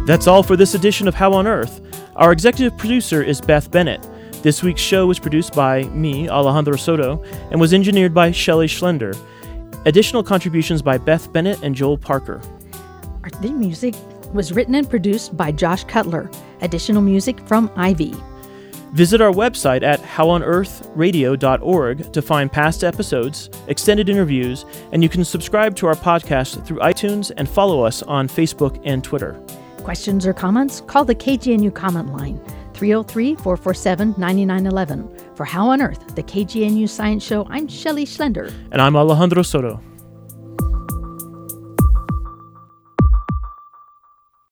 That's 0.09 0.27
all 0.27 0.43
for 0.43 0.57
this 0.57 0.75
edition 0.75 1.07
of 1.07 1.15
How 1.15 1.35
on 1.35 1.47
Earth. 1.47 1.83
Our 2.17 2.33
executive 2.33 2.79
producer 2.79 3.23
is 3.23 3.43
Beth 3.43 3.71
Bennett. 3.71 4.09
This 4.43 4.63
week's 4.63 4.81
show 4.81 5.07
was 5.07 5.19
produced 5.19 5.53
by 5.53 5.83
me, 5.89 6.31
Alejandro 6.31 6.77
Soto, 6.77 7.23
and 7.51 7.61
was 7.61 7.75
engineered 7.75 8.15
by 8.15 8.33
Shelley 8.33 8.69
Schlender. 8.69 9.15
Additional 9.85 10.23
contributions 10.23 10.81
by 10.81 10.97
Beth 10.97 11.31
Bennett 11.35 11.63
and 11.63 11.75
Joel 11.75 11.99
Parker. 11.99 12.41
Our 13.23 13.29
theme 13.29 13.61
music 13.61 13.95
was 14.33 14.51
written 14.51 14.77
and 14.77 14.89
produced 14.89 15.37
by 15.37 15.53
Josh 15.53 15.85
Cutler. 15.85 16.31
Additional 16.63 17.03
music 17.03 17.39
from 17.41 17.71
Ivy. 17.77 18.15
Visit 18.95 19.21
our 19.21 19.33
website 19.33 19.83
at 19.83 20.01
howonearthradio.org 20.01 22.13
to 22.15 22.23
find 22.23 22.51
past 22.51 22.83
episodes, 22.83 23.51
extended 23.67 24.09
interviews, 24.09 24.65
and 24.93 25.03
you 25.03 25.11
can 25.11 25.23
subscribe 25.23 25.77
to 25.77 25.87
our 25.87 25.97
podcast 25.97 26.67
through 26.67 26.79
iTunes 26.79 27.31
and 27.37 27.47
follow 27.47 27.83
us 27.83 28.03
on 28.05 28.27
Facebook 28.27 28.81
and 28.87 29.05
Twitter. 29.05 29.39
Questions 29.89 30.27
or 30.27 30.35
comments? 30.35 30.83
Call 30.83 31.07
the 31.07 31.15
KGNU 31.15 31.75
comment 31.75 32.13
line 32.15 32.39
303 32.75 33.37
447 33.37 34.15
9911. 34.19 35.35
For 35.35 35.47
How 35.47 35.71
on 35.71 35.81
Earth, 35.81 36.15
the 36.15 36.23
KGNU 36.23 36.87
Science 36.87 37.25
Show, 37.25 37.47
I'm 37.49 37.67
Shelley 37.67 38.05
Schlender. 38.05 38.53
And 38.71 38.83
I'm 38.83 38.95
Alejandro 38.95 39.41
Soto. 39.41 39.81